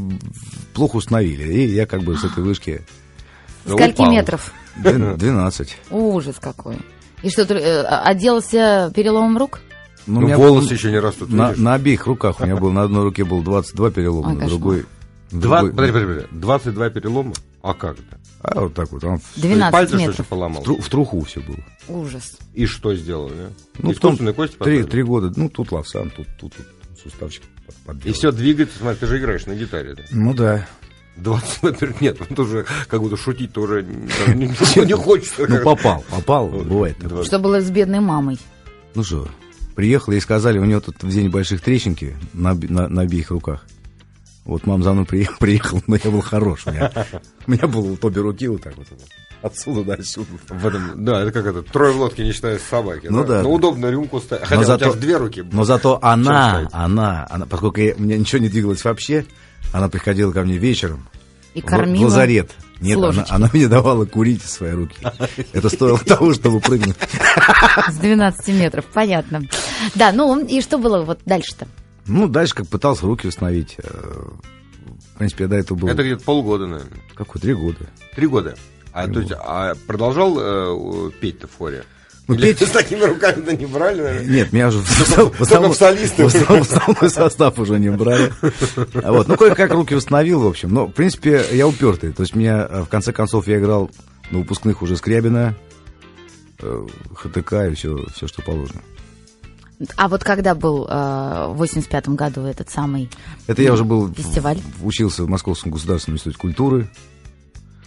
плохо 0.75 0.97
установили. 0.97 1.53
И 1.53 1.69
я 1.75 1.87
как 1.87 2.03
бы 2.03 2.17
с 2.17 2.25
этой 2.25 2.43
вышки 2.43 2.83
Скольки 3.67 3.93
упал. 4.01 4.11
метров? 4.11 4.53
двен- 4.83 5.17
12. 5.17 5.77
Ужас 5.91 6.37
какой. 6.41 6.79
И 7.23 7.31
что, 7.31 7.45
ты, 7.47 7.55
э, 7.55 7.83
отделался 7.83 8.91
переломом 8.95 9.39
рук? 9.39 9.61
Ну, 10.07 10.21
Ну, 10.21 10.37
волосы 10.37 10.69
был- 10.69 10.75
еще 10.75 10.91
не 10.91 10.99
растут, 10.99 11.31
на, 11.31 11.51
видишь? 11.51 11.63
на 11.63 11.75
обеих 11.75 12.07
руках. 12.07 12.41
У 12.41 12.45
меня 12.45 12.57
был 12.57 12.73
на 12.73 12.83
одной 12.83 13.05
руке 13.05 13.25
был 13.25 13.43
22 13.43 13.91
перелома, 13.93 14.31
Ой, 14.31 14.35
на 14.35 14.47
другой... 14.49 14.87
Два, 15.31 15.59
другой- 15.61 15.71
подожди, 15.77 15.93
подожди, 15.93 16.15
подожди. 16.15 16.29
22 16.41 16.91
перелома? 16.91 17.33
А 17.63 17.75
как 17.75 17.97
это? 18.01 18.19
А 18.41 18.61
вот 18.61 18.75
так 18.75 18.91
вот. 18.91 19.05
Он 19.05 19.19
в, 19.19 19.41
12 19.41 19.73
Пальцы, 19.73 19.99
что 19.99 20.09
метров. 20.09 20.27
поломал? 20.27 20.63
тру- 20.65 20.81
в 20.81 20.89
труху 20.89 21.21
все 21.23 21.41
было. 21.41 21.59
Ужас. 21.87 22.37
И 22.55 22.67
что 22.67 22.95
сделали? 22.97 23.35
а? 23.39 23.51
Ну, 23.79 23.93
в 23.93 23.99
том- 23.99 24.15
Искусственные 24.15 24.35
кости 24.35 24.53
три, 24.55 24.59
поставили? 24.59 24.83
три 24.83 25.03
года. 25.05 25.33
Ну, 25.37 25.49
тут 25.49 25.71
лавсан, 25.71 26.11
тут, 26.11 26.27
тут, 26.41 26.55
тут 26.57 26.67
суставчик 27.03 27.43
под- 27.87 28.05
И 28.07 28.13
все 28.13 28.33
двигается, 28.33 28.79
смотри, 28.79 28.99
ты 29.01 29.07
же 29.07 29.19
играешь 29.19 29.47
на 29.47 29.55
гитаре. 29.55 29.95
Да? 29.95 30.03
Ну 30.11 30.35
да. 30.35 30.67
20 31.17 31.63
во-первых, 31.63 32.01
нет, 32.01 32.17
вот 32.21 32.39
уже 32.39 32.65
как 32.89 33.01
будто 33.01 33.17
шутить 33.19 33.53
тоже 33.53 33.83
не, 34.35 34.93
хочется. 34.95 35.47
Ну, 35.47 35.63
попал, 35.63 36.03
попал, 36.11 36.49
бывает. 36.49 36.97
Что 37.25 37.39
было 37.39 37.61
с 37.61 37.71
бедной 37.71 38.01
мамой? 38.01 38.39
Ну 38.95 39.05
что, 39.05 39.29
приехал 39.75 40.13
и 40.15 40.21
сказали, 40.21 40.59
у 40.59 40.65
него 40.65 40.81
тут 40.81 41.03
в 41.03 41.11
день 41.11 41.29
больших 41.29 41.61
трещинки 41.61 42.17
на, 42.33 42.53
оби- 42.53 42.69
на, 42.69 42.89
на 42.89 43.03
обеих 43.03 43.31
руках. 43.31 43.67
Вот 44.45 44.67
мама 44.67 44.83
за 44.83 44.93
мной 44.93 45.05
приехала, 45.09 45.39
приехал, 45.39 45.83
но 45.87 45.97
я 46.03 46.11
был 46.11 46.21
хорош. 46.21 46.67
У 46.67 46.71
меня, 46.73 46.91
у 47.47 47.51
меня 47.51 47.67
было 47.67 47.83
вот 47.91 48.05
обе 48.05 48.21
руки 48.21 48.49
вот 48.49 48.63
так 48.63 48.77
вот. 48.77 48.87
Отсюда 49.43 49.83
до 49.85 49.95
отсюда. 49.95 50.29
В 50.49 50.67
этом, 50.67 51.05
да, 51.05 51.23
это 51.23 51.33
как 51.33 51.47
это, 51.47 51.63
трое 51.63 51.93
в 51.93 52.01
лодке, 52.01 52.25
не 52.25 52.33
считая 52.33 52.59
собаки. 52.59 53.09
Ну 53.11 53.25
да. 53.25 53.43
Ну, 53.43 53.53
удобно 53.53 53.87
рюмку 53.91 54.21
ставить. 54.21 54.45
Хотя 54.45 54.55
Но 54.57 54.61
у 54.61 54.65
тебя 54.79 54.87
зато, 54.89 54.99
две 55.01 55.17
руки. 55.17 55.45
но 55.51 55.65
зато 55.65 55.99
она, 56.03 56.69
она, 56.73 57.27
она, 57.29 57.47
поскольку 57.47 57.81
я- 57.81 57.95
у 57.97 58.03
меня 58.03 58.17
ничего 58.19 58.41
не 58.41 58.49
двигалось 58.49 58.85
вообще, 58.85 59.25
она 59.73 59.89
приходила 59.89 60.31
ко 60.33 60.43
мне 60.43 60.59
вечером 60.59 61.09
И 61.55 61.61
в- 61.61 61.65
кормила 61.65 62.03
в 62.03 62.05
лазарет. 62.05 62.53
Нет, 62.81 62.99
она, 62.99 63.25
она 63.29 63.51
мне 63.53 63.69
давала 63.69 64.05
курить 64.07 64.45
из 64.45 64.51
своей 64.51 64.75
руки. 64.75 64.97
Это 65.53 65.69
стоило 65.69 65.99
того, 66.05 66.35
чтобы 66.35 66.59
прыгнуть. 66.61 66.97
С 67.89 67.95
12 67.97 68.49
метров, 68.61 68.85
понятно. 68.93 69.43
Да, 69.97 70.11
ну 70.13 70.39
и 70.45 70.61
что 70.61 70.79
было 70.79 71.03
вот 71.03 71.21
дальше-то? 71.27 71.67
Ну, 72.07 72.29
дальше 72.29 72.55
как 72.55 72.67
пытался 72.69 73.07
руки 73.07 73.27
восстановить. 73.27 73.77
э, 73.79 74.25
В 75.15 75.19
принципе, 75.19 75.45
я 75.45 75.49
до 75.49 75.57
этого 75.57 75.79
был... 75.79 75.89
Это 75.89 76.03
где-то 76.03 76.25
полгода, 76.25 76.67
наверное. 76.67 77.01
Какой, 77.15 77.41
три 77.41 77.55
года. 77.55 77.79
Три 78.17 78.27
года. 78.27 78.57
А, 78.93 79.05
Три 79.05 79.15
то 79.15 79.21
есть, 79.21 79.33
а 79.39 79.75
продолжал 79.87 80.37
э, 80.39 81.11
петь-то 81.21 81.47
в 81.49 81.57
хоре? 81.57 81.85
Ну, 82.29 82.35
Или 82.35 82.53
петь- 82.53 82.63
с 82.69 82.71
такими 82.71 83.03
руками-то 83.05 83.57
не 83.57 83.67
брали, 83.67 84.01
наверное? 84.03 84.29
Нет, 84.29 84.53
меня 84.53 84.69
уже 84.69 84.79
в 84.81 85.41
основной 85.41 87.11
состав 87.11 87.59
уже 87.59 87.79
не 87.79 87.91
брали. 87.91 88.33
А 89.03 89.13
Вот. 89.13 89.29
Ну, 89.29 89.37
кое-как 89.37 89.73
руки 89.73 89.95
восстановил, 89.95 90.41
в 90.41 90.47
общем. 90.47 90.71
Но, 90.73 90.87
в 90.87 90.93
принципе, 90.93 91.45
я 91.53 91.67
упертый. 91.67 92.13
То 92.13 92.23
есть, 92.23 92.35
меня, 92.35 92.67
э, 92.69 92.83
в 92.83 92.89
конце 92.89 93.13
концов, 93.13 93.47
я 93.49 93.59
играл 93.59 93.91
на 94.31 94.39
выпускных 94.39 94.83
уже 94.83 94.97
Скрябина, 94.97 95.55
э, 96.61 96.87
ХТК 97.15 97.69
и 97.69 97.75
все, 97.75 98.07
все, 98.15 98.27
что 98.29 98.43
положено. 98.43 98.83
А 99.97 100.09
вот 100.09 100.23
когда 100.25 100.55
был 100.55 100.87
э, 100.89 100.89
в 101.49 101.63
85-м 101.63 102.15
году 102.17 102.43
этот 102.43 102.71
самый... 102.71 103.11
Это 103.47 103.63
я 103.63 103.73
уже 103.73 103.85
был... 103.85 104.13
Фестиваль? 104.13 104.59
в- 104.79 104.87
Учился 104.87 105.25
в 105.25 105.29
Московском 105.29 105.73
государственном 105.73 106.17
институте 106.17 106.39
культуры. 106.39 106.89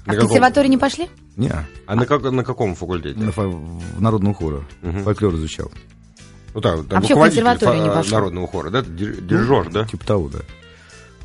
А 0.06 0.10
На 0.12 0.16
в 0.16 0.20
консерваторию 0.20 0.70
не 0.70 0.78
пошли? 0.78 1.10
Не, 1.36 1.52
А 1.88 1.96
на, 1.96 2.06
как, 2.06 2.24
на 2.24 2.44
каком 2.44 2.76
факультете? 2.76 3.20
на 3.20 3.32
фа- 3.32 3.48
в 3.48 4.02
народном 4.02 4.34
хоре. 4.34 4.64
Фольклор 5.04 5.34
изучал. 5.36 5.72
Ну, 6.54 6.62
да, 6.62 6.78
там 6.78 7.00
А 7.00 7.02
руководитель 7.02 7.44
консерваторию 7.44 7.84
не 7.84 7.90
пошел? 7.90 8.14
народного 8.18 8.48
хора, 8.48 8.70
да? 8.70 8.82
Дир- 8.82 9.20
Дирижер, 9.22 9.70
да? 9.72 9.86
Типа 9.86 10.06
того, 10.06 10.30
да. 10.30 10.40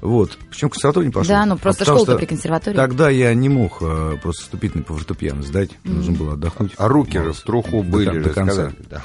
Вот. 0.01 0.37
Почему 0.49 0.71
в 0.71 0.73
консерваторию 0.73 1.09
не 1.09 1.13
пошел? 1.13 1.29
Да, 1.29 1.45
ну 1.47 1.59
просто 1.59 1.83
А 1.85 1.87
школа-то 1.87 2.13
что 2.13 2.19
при 2.19 2.25
консерватории. 2.27 2.77
Тогда 2.77 3.11
я 3.11 3.35
не 3.35 3.49
мог 3.49 3.79
э, 3.83 4.17
просто 4.23 4.43
вступительный 4.45 4.83
по 4.83 4.95
фортепиано 4.95 5.43
сдать. 5.43 5.71
Нужно 5.85 6.13
было 6.17 6.33
отдохнуть. 6.33 6.73
А 6.79 6.89
руки 6.89 7.19
же 7.19 7.33
в 7.33 7.41
труху 7.43 7.83
До 7.83 7.91
были 7.91 8.11
же, 8.15 8.21
до 8.23 8.31
конца. 8.31 8.53
сказали, 8.55 8.75
да. 8.89 9.03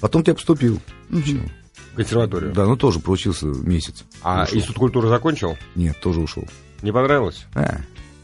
Потом 0.00 0.22
я 0.26 0.34
поступил. 0.34 0.80
В 1.10 1.96
консерваторию. 1.96 2.52
Да, 2.52 2.66
ну 2.66 2.76
тоже 2.76 3.00
проучился 3.00 3.46
месяц. 3.46 4.04
А 4.22 4.44
Ушел. 4.44 4.56
институт 4.58 4.76
культуры 4.76 5.08
закончил? 5.08 5.56
Нет, 5.74 5.98
тоже 6.00 6.20
ушел. 6.20 6.44
Не 6.82 6.92
понравилось? 6.92 7.44
А, 7.54 7.78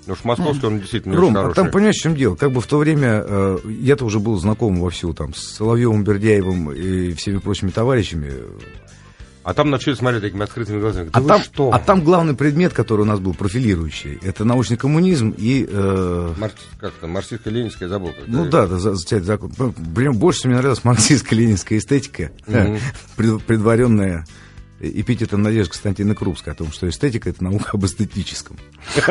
Ну 0.06 0.12
уж 0.12 0.22
московский, 0.22 0.66
он 0.66 0.78
действительно 0.80 1.16
Ром, 1.16 1.30
очень 1.30 1.36
а 1.36 1.40
хороший. 1.42 1.56
там 1.56 1.70
понимаешь, 1.72 1.96
в 1.96 2.02
чем 2.02 2.14
дело? 2.14 2.36
Как 2.36 2.52
бы 2.52 2.60
в 2.60 2.66
то 2.68 2.78
время 2.78 3.24
э, 3.26 3.58
я-то 3.80 4.04
уже 4.04 4.20
был 4.20 4.36
знаком 4.38 4.76
вовсю 4.78 5.12
там 5.12 5.34
с 5.34 5.40
Соловьевым, 5.56 6.04
Бердяевым 6.04 6.70
и 6.72 7.12
всеми 7.14 7.38
прочими 7.38 7.70
товарищами. 7.70 8.32
А 9.44 9.52
там 9.54 9.70
начали 9.70 9.94
смотреть 9.94 10.22
такими 10.22 10.42
открытыми 10.42 10.80
глазами. 10.80 11.10
А 11.12 11.20
Да 11.20 11.20
вы 11.20 11.28
там, 11.28 11.42
что? 11.42 11.70
а 11.72 11.78
там 11.78 12.02
главный 12.02 12.34
предмет, 12.34 12.72
который 12.72 13.02
у 13.02 13.04
нас 13.04 13.20
был 13.20 13.34
профилирующий, 13.34 14.18
это 14.22 14.44
научный 14.44 14.76
коммунизм 14.78 15.34
и... 15.36 15.66
э, 15.70 16.34
Маркс- 16.38 16.64
как 16.80 16.92
то 16.94 17.06
марксистско-ленинская 17.06 17.88
забыл. 17.88 18.12
ну 18.26 18.46
да, 18.48 18.66
да, 18.66 18.78
за, 18.78 18.94
за 18.94 19.20
закон. 19.20 19.52
Ну, 19.58 19.72
Прям 19.94 20.16
больше 20.16 20.38
всего 20.40 20.52
мне 20.52 20.58
нравилась 20.60 20.80
марксистско-ленинская 20.82 21.76
эстетика, 21.78 22.32
Мгм. 22.46 22.78
пред- 23.16 23.42
предваренная 23.44 24.24
эпитетом 24.80 25.42
Надежды 25.42 25.70
Константина 25.72 26.14
Крупской 26.14 26.52
о 26.52 26.56
том, 26.56 26.72
что 26.72 26.88
эстетика— 26.88 27.28
это 27.30 27.44
наука 27.44 27.70
об 27.74 27.84
эстетическом. 27.84 28.56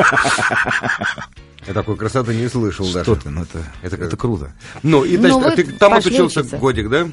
Я 1.68 1.74
такой 1.74 1.96
красоты 1.96 2.36
не 2.36 2.48
слышал 2.50 2.86
Что 2.86 3.04
даже. 3.06 3.16
ты, 3.22 3.30
ну 3.30 3.44
это, 3.44 3.60
Это 3.82 3.96
это, 3.96 4.10
как? 4.10 4.20
круто. 4.20 4.52
Ну, 4.84 5.04
и, 5.04 5.18
Ну, 5.18 5.40
значит, 5.42 5.66
вы 5.68 5.72
ты 5.72 5.72
там 5.78 5.94
отучился 5.94 6.42
учиться. 6.42 6.58
годик, 6.58 6.90
да? 6.90 7.08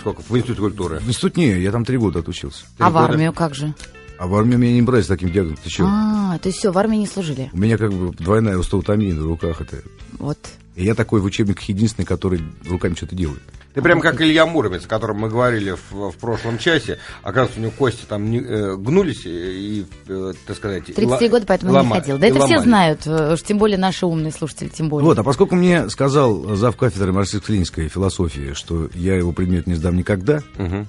Сколько? 0.00 0.22
В 0.28 0.36
институте 0.36 0.60
культуры. 0.60 0.98
В 1.00 1.08
институте 1.08 1.40
не, 1.40 1.60
я 1.60 1.70
там 1.72 1.84
три 1.84 1.96
года 1.96 2.18
отучился. 2.20 2.64
А 2.78 2.90
в 2.90 2.96
армию 2.98 3.32
как 3.32 3.54
же? 3.54 3.74
А 4.20 4.26
в 4.26 4.34
армию 4.34 4.58
меня 4.58 4.74
не 4.74 4.82
брали 4.82 5.00
с 5.00 5.06
таким 5.06 5.32
диагнозом. 5.32 5.56
Ты 5.64 5.70
что? 5.70 5.84
А, 5.88 6.38
то 6.38 6.48
есть 6.50 6.58
все, 6.58 6.70
в 6.70 6.76
армии 6.76 6.98
не 6.98 7.06
служили. 7.06 7.48
У 7.54 7.56
меня 7.56 7.78
как 7.78 7.90
бы 7.90 8.14
двойная 8.14 8.58
устаутомия 8.58 9.14
на 9.14 9.24
руках. 9.24 9.62
Это... 9.62 9.78
Вот. 10.18 10.36
И 10.76 10.84
я 10.84 10.94
такой 10.94 11.22
в 11.22 11.24
учебниках 11.24 11.64
единственный, 11.64 12.04
который 12.04 12.42
руками 12.68 12.92
что-то 12.94 13.16
делает. 13.16 13.40
Ты 13.72 13.80
прям 13.80 14.00
как 14.02 14.20
Илья 14.20 14.44
Муромец, 14.44 14.84
о 14.84 14.88
котором 14.88 15.20
мы 15.20 15.30
говорили 15.30 15.74
в, 15.90 16.10
в 16.10 16.16
прошлом 16.18 16.58
часе. 16.58 16.98
Оказывается, 17.22 17.60
у 17.60 17.62
него 17.62 17.72
кости 17.78 18.04
там 18.06 18.30
не, 18.30 18.40
э, 18.40 18.76
гнулись 18.76 19.22
и, 19.24 19.86
э, 20.08 20.32
так 20.46 20.56
сказать... 20.56 20.84
33 20.84 21.06
ла- 21.06 21.28
года, 21.28 21.46
поэтому 21.46 21.72
лома- 21.72 21.94
не 21.94 22.00
ходил. 22.00 22.18
Да 22.18 22.26
это 22.26 22.36
все 22.40 22.44
ломали. 22.56 22.62
знают, 22.64 23.06
э, 23.06 23.32
уж 23.32 23.42
тем 23.42 23.56
более 23.56 23.78
наши 23.78 24.04
умные 24.04 24.32
слушатели, 24.32 24.68
тем 24.68 24.90
более. 24.90 25.06
Вот, 25.06 25.18
а 25.18 25.22
поскольку 25.22 25.54
мне 25.54 25.88
сказал 25.88 26.56
зав 26.56 26.76
кафедры 26.76 27.12
марксистско-ленинской 27.12 27.88
философии, 27.88 28.52
что 28.52 28.90
я 28.94 29.16
его 29.16 29.32
предмет 29.32 29.66
не 29.66 29.76
сдам 29.76 29.96
никогда, 29.96 30.42
Мгм. 30.58 30.88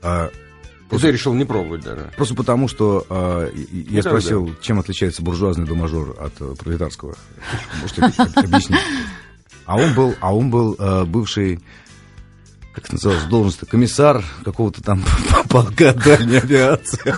а, 0.00 0.30
И 0.90 0.98
ты 0.98 1.10
решил 1.10 1.34
не 1.34 1.44
пробовать 1.44 1.82
даже. 1.82 2.10
просто 2.16 2.34
потому, 2.34 2.68
что 2.68 3.04
и 3.54 3.86
я 3.90 4.02
да, 4.02 4.10
спросил, 4.10 4.54
чем 4.60 4.78
отличается 4.80 5.22
буржуазный 5.22 5.66
домажор 5.66 6.16
от 6.20 6.32
э, 6.40 6.54
пролетарского. 6.58 7.16
Можете 7.80 8.02
об- 8.02 8.38
объяснить? 8.38 8.80
А 9.66 9.76
он 9.76 9.92
был, 9.92 10.14
а 10.20 10.34
он 10.34 10.48
был 10.50 10.76
э, 10.78 11.04
бывший, 11.04 11.60
как 12.78 12.86
это 12.86 12.94
называлось, 12.94 13.24
должность 13.24 13.58
комиссар 13.68 14.24
какого-то 14.44 14.82
там 14.82 15.02
полка 15.48 15.92
дальней 15.92 16.38
авиации. 16.38 17.14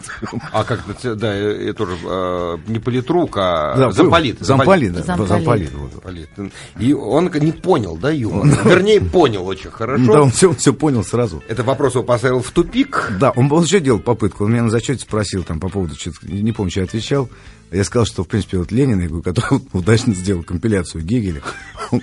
А 0.52 0.64
как 0.64 0.88
это, 0.88 1.14
да, 1.14 1.34
э, 1.34 1.66
я 1.66 1.72
тоже 1.74 1.98
э, 2.02 2.58
не 2.66 2.78
политрук, 2.78 3.36
а 3.36 3.76
Да, 3.76 3.92
замполит. 3.92 4.38
Замполит, 4.40 4.94
да, 4.94 5.02
Замполит. 5.02 5.70
замполит. 5.70 6.30
И 6.78 6.94
он 6.94 7.30
не 7.34 7.52
понял, 7.52 7.96
да, 7.96 8.10
юмор? 8.10 8.46
Вернее, 8.64 9.00
понял 9.02 9.46
очень 9.46 9.70
хорошо. 9.70 10.02
Ну 10.02 10.12
Да, 10.12 10.22
он 10.22 10.30
все, 10.30 10.52
все 10.54 10.72
понял 10.72 11.04
сразу. 11.04 11.42
Это 11.46 11.62
вопрос 11.62 11.94
его 11.94 12.04
поставил 12.04 12.40
в 12.40 12.50
тупик. 12.50 13.12
Да, 13.20 13.30
он, 13.32 13.52
он 13.52 13.64
еще 13.64 13.80
делал 13.80 14.00
попытку. 14.00 14.44
Он 14.44 14.52
меня 14.52 14.62
на 14.62 14.70
зачете 14.70 15.02
спросил 15.02 15.42
там 15.42 15.60
по 15.60 15.68
поводу, 15.68 15.94
не 16.22 16.52
помню, 16.52 16.70
что 16.70 16.80
я 16.80 16.84
отвечал. 16.86 17.28
Я 17.70 17.84
сказал, 17.84 18.06
что, 18.06 18.24
в 18.24 18.28
принципе, 18.28 18.58
вот 18.58 18.72
Ленин, 18.72 19.22
который 19.22 19.60
удачно 19.72 20.14
сделал 20.14 20.42
компиляцию 20.42 21.04
Гегеля, 21.04 21.42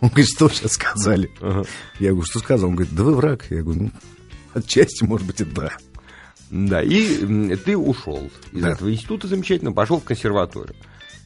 он, 0.00 0.08
говорит, 0.08 0.28
что 0.28 0.46
вы 0.48 0.54
сейчас 0.54 0.72
сказали? 0.72 1.30
Я 1.98 2.10
говорю, 2.10 2.24
что 2.26 2.38
сказал? 2.38 2.68
Он 2.70 2.76
говорит, 2.76 2.94
да 2.94 3.02
вы 3.04 3.14
враг. 3.14 3.46
Я 3.50 3.62
говорю, 3.62 3.82
ну, 3.84 3.90
отчасти, 4.54 5.04
может 5.04 5.26
быть, 5.26 5.40
и 5.40 5.44
да. 5.44 5.70
Да, 6.50 6.82
и 6.82 7.54
ты 7.56 7.76
ушел 7.76 8.30
из 8.52 8.62
Да. 8.62 8.70
этого 8.70 8.92
института 8.92 9.28
замечательно, 9.28 9.72
пошел 9.72 10.00
в 10.00 10.04
консерваторию. 10.04 10.74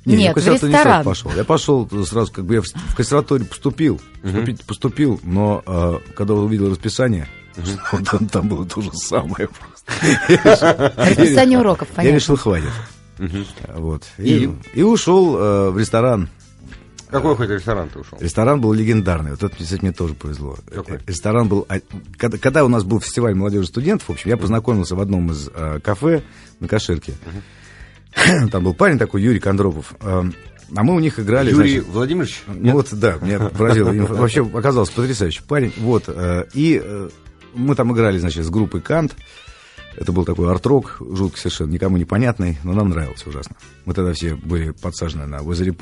Не, 0.04 0.16
Нет, 0.16 0.22
я 0.26 0.30
в 0.32 0.34
консерваторию 0.34 0.60
в 0.60 0.76
не 0.76 0.82
сразу 0.82 0.86
ресторан. 1.00 1.04
пошел. 1.04 1.30
Я 1.34 1.44
пошел 1.44 2.04
сразу, 2.06 2.32
как 2.32 2.44
бы 2.44 2.54
я 2.56 2.60
в, 2.60 2.66
в 2.66 2.94
консерваторию 2.94 3.46
поступил. 3.48 4.00
Поступить 4.22 4.64
поступил, 4.64 5.20
но 5.22 5.62
а, 5.64 5.98
когда 6.14 6.34
увидел 6.34 6.70
расписание, 6.70 7.26
вот 7.92 8.04
там, 8.10 8.28
там 8.28 8.48
было 8.48 8.66
то 8.66 8.82
же 8.82 8.90
самое 8.92 9.48
просто. 9.48 10.92
Расписание 10.96 11.58
уроков, 11.58 11.88
Я 11.90 11.94
понятно. 11.96 12.16
решил, 12.16 12.36
хватит. 12.36 12.68
Вот. 13.76 14.02
И? 14.18 14.44
И, 14.44 14.50
и 14.74 14.82
ушел 14.82 15.36
э, 15.38 15.70
в 15.70 15.78
ресторан. 15.78 16.28
Какой 17.14 17.36
хоть 17.36 17.48
ресторан 17.48 17.88
ты 17.88 18.00
ушел? 18.00 18.18
Ресторан 18.20 18.60
был 18.60 18.72
легендарный. 18.72 19.30
Вот 19.30 19.42
это, 19.42 19.56
кстати, 19.56 19.80
мне 19.82 19.92
тоже 19.92 20.14
повезло. 20.14 20.56
Какой? 20.72 20.98
Ресторан 21.06 21.48
был... 21.48 21.66
Когда, 22.18 22.38
когда 22.38 22.64
у 22.64 22.68
нас 22.68 22.82
был 22.82 23.00
фестиваль 23.00 23.34
молодежи 23.34 23.66
студентов, 23.66 24.08
в 24.08 24.12
общем, 24.12 24.30
я 24.30 24.36
познакомился 24.36 24.96
в 24.96 25.00
одном 25.00 25.30
из 25.30 25.48
э, 25.54 25.78
кафе 25.80 26.22
на 26.58 26.66
Каширке. 26.66 27.14
Там 28.50 28.64
был 28.64 28.74
парень 28.74 28.98
такой, 28.98 29.22
Юрий 29.22 29.38
Кондропов. 29.38 29.94
Э, 30.00 30.24
а 30.74 30.82
мы 30.82 30.94
у 30.94 30.98
них 30.98 31.20
играли... 31.20 31.50
Юрий 31.50 31.78
значит, 31.78 31.92
Владимирович? 31.92 32.42
ну 32.48 32.72
вот, 32.72 32.88
да, 32.92 33.18
меня 33.20 33.38
поразило. 33.38 33.90
И 33.92 34.00
Вообще 34.00 34.44
оказался 34.44 34.92
потрясающий 34.92 35.42
парень. 35.42 35.72
Вот. 35.76 36.04
э, 36.08 36.46
И 36.52 36.80
э, 36.82 37.10
мы 37.54 37.76
там 37.76 37.92
играли, 37.92 38.18
значит, 38.18 38.44
с 38.44 38.50
группой 38.50 38.80
Кант. 38.80 39.14
Это 39.96 40.10
был 40.10 40.24
такой 40.24 40.50
арт-рок, 40.50 40.96
жутко 40.98 41.38
совершенно, 41.38 41.70
никому 41.70 41.96
непонятный, 41.96 42.58
но 42.64 42.72
нам 42.72 42.88
нравился 42.88 43.28
ужасно. 43.28 43.54
Мы 43.84 43.94
тогда 43.94 44.12
все 44.12 44.34
были 44.34 44.70
подсажены 44.70 45.26
на 45.26 45.36
Weather 45.36 45.72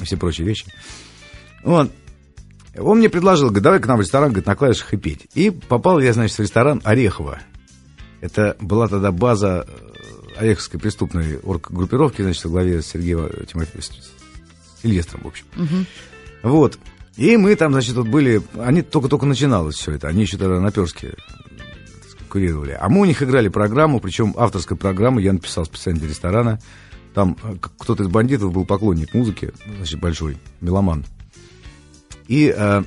и 0.00 0.04
все 0.04 0.16
прочие 0.16 0.46
вещи. 0.46 0.66
Вот. 1.62 1.90
Он 2.76 2.98
мне 2.98 3.08
предложил, 3.08 3.48
говорит, 3.48 3.64
давай 3.64 3.80
к 3.80 3.86
нам 3.86 3.98
в 3.98 4.02
ресторан, 4.02 4.28
говорит, 4.30 4.46
на 4.46 4.54
клавишах 4.54 4.94
и 4.94 4.96
петь. 4.96 5.26
И 5.34 5.50
попал 5.50 5.98
я, 6.00 6.12
значит, 6.12 6.36
в 6.36 6.42
ресторан 6.42 6.80
Орехово. 6.84 7.40
Это 8.20 8.56
была 8.60 8.88
тогда 8.88 9.10
база 9.10 9.66
э, 9.66 10.38
Ореховской 10.38 10.78
преступной 10.78 11.38
орггруппировки, 11.38 12.22
значит, 12.22 12.44
во 12.44 12.50
главе 12.50 12.82
с 12.82 12.86
Сергеем 12.86 13.28
Тимофеевым 13.46 13.82
Сильвестром, 14.82 15.22
в 15.22 15.26
общем. 15.26 15.44
Вот. 16.42 16.78
И 17.16 17.36
мы 17.36 17.56
там, 17.56 17.72
значит, 17.72 17.96
вот 17.96 18.06
были... 18.06 18.40
Они 18.58 18.82
только-только 18.82 19.26
начиналось 19.26 19.74
все 19.74 19.92
это. 19.92 20.06
Они 20.06 20.22
еще 20.22 20.36
тогда 20.36 20.60
на 20.60 20.70
Перске 20.70 21.16
сказать, 22.08 22.28
курировали. 22.28 22.76
А 22.78 22.88
мы 22.88 23.00
у 23.00 23.04
них 23.04 23.22
играли 23.22 23.48
программу, 23.48 24.00
причем 24.00 24.34
авторская 24.36 24.78
программа, 24.78 25.20
я 25.20 25.32
написал 25.32 25.64
специально 25.64 25.98
для 25.98 26.08
ресторана. 26.08 26.60
Там 27.18 27.36
э, 27.42 27.56
кто-то 27.60 28.04
из 28.04 28.08
бандитов 28.08 28.52
был 28.52 28.64
поклонник 28.64 29.12
музыки, 29.12 29.52
значит, 29.76 29.98
большой, 29.98 30.38
меломан. 30.60 31.04
И 32.28 32.54
э, 32.56 32.84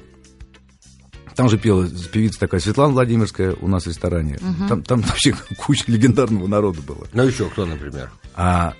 там 1.35 1.49
же 1.49 1.57
пела 1.57 1.85
певица 2.13 2.39
такая 2.39 2.61
Светлана 2.61 2.93
Владимирская 2.93 3.57
у 3.59 3.67
нас 3.67 3.83
в 3.83 3.87
ресторане. 3.87 4.39
Там, 4.69 4.83
там 4.83 5.01
вообще 5.01 5.35
куча 5.57 5.83
легендарного 5.87 6.47
народа 6.47 6.81
было. 6.81 7.05
Ну 7.11 7.23
еще 7.23 7.49
кто, 7.49 7.65
например? 7.65 8.09
А 8.33 8.73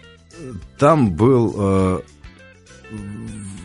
там 0.78 1.12
был 1.12 1.54
э, 1.58 2.00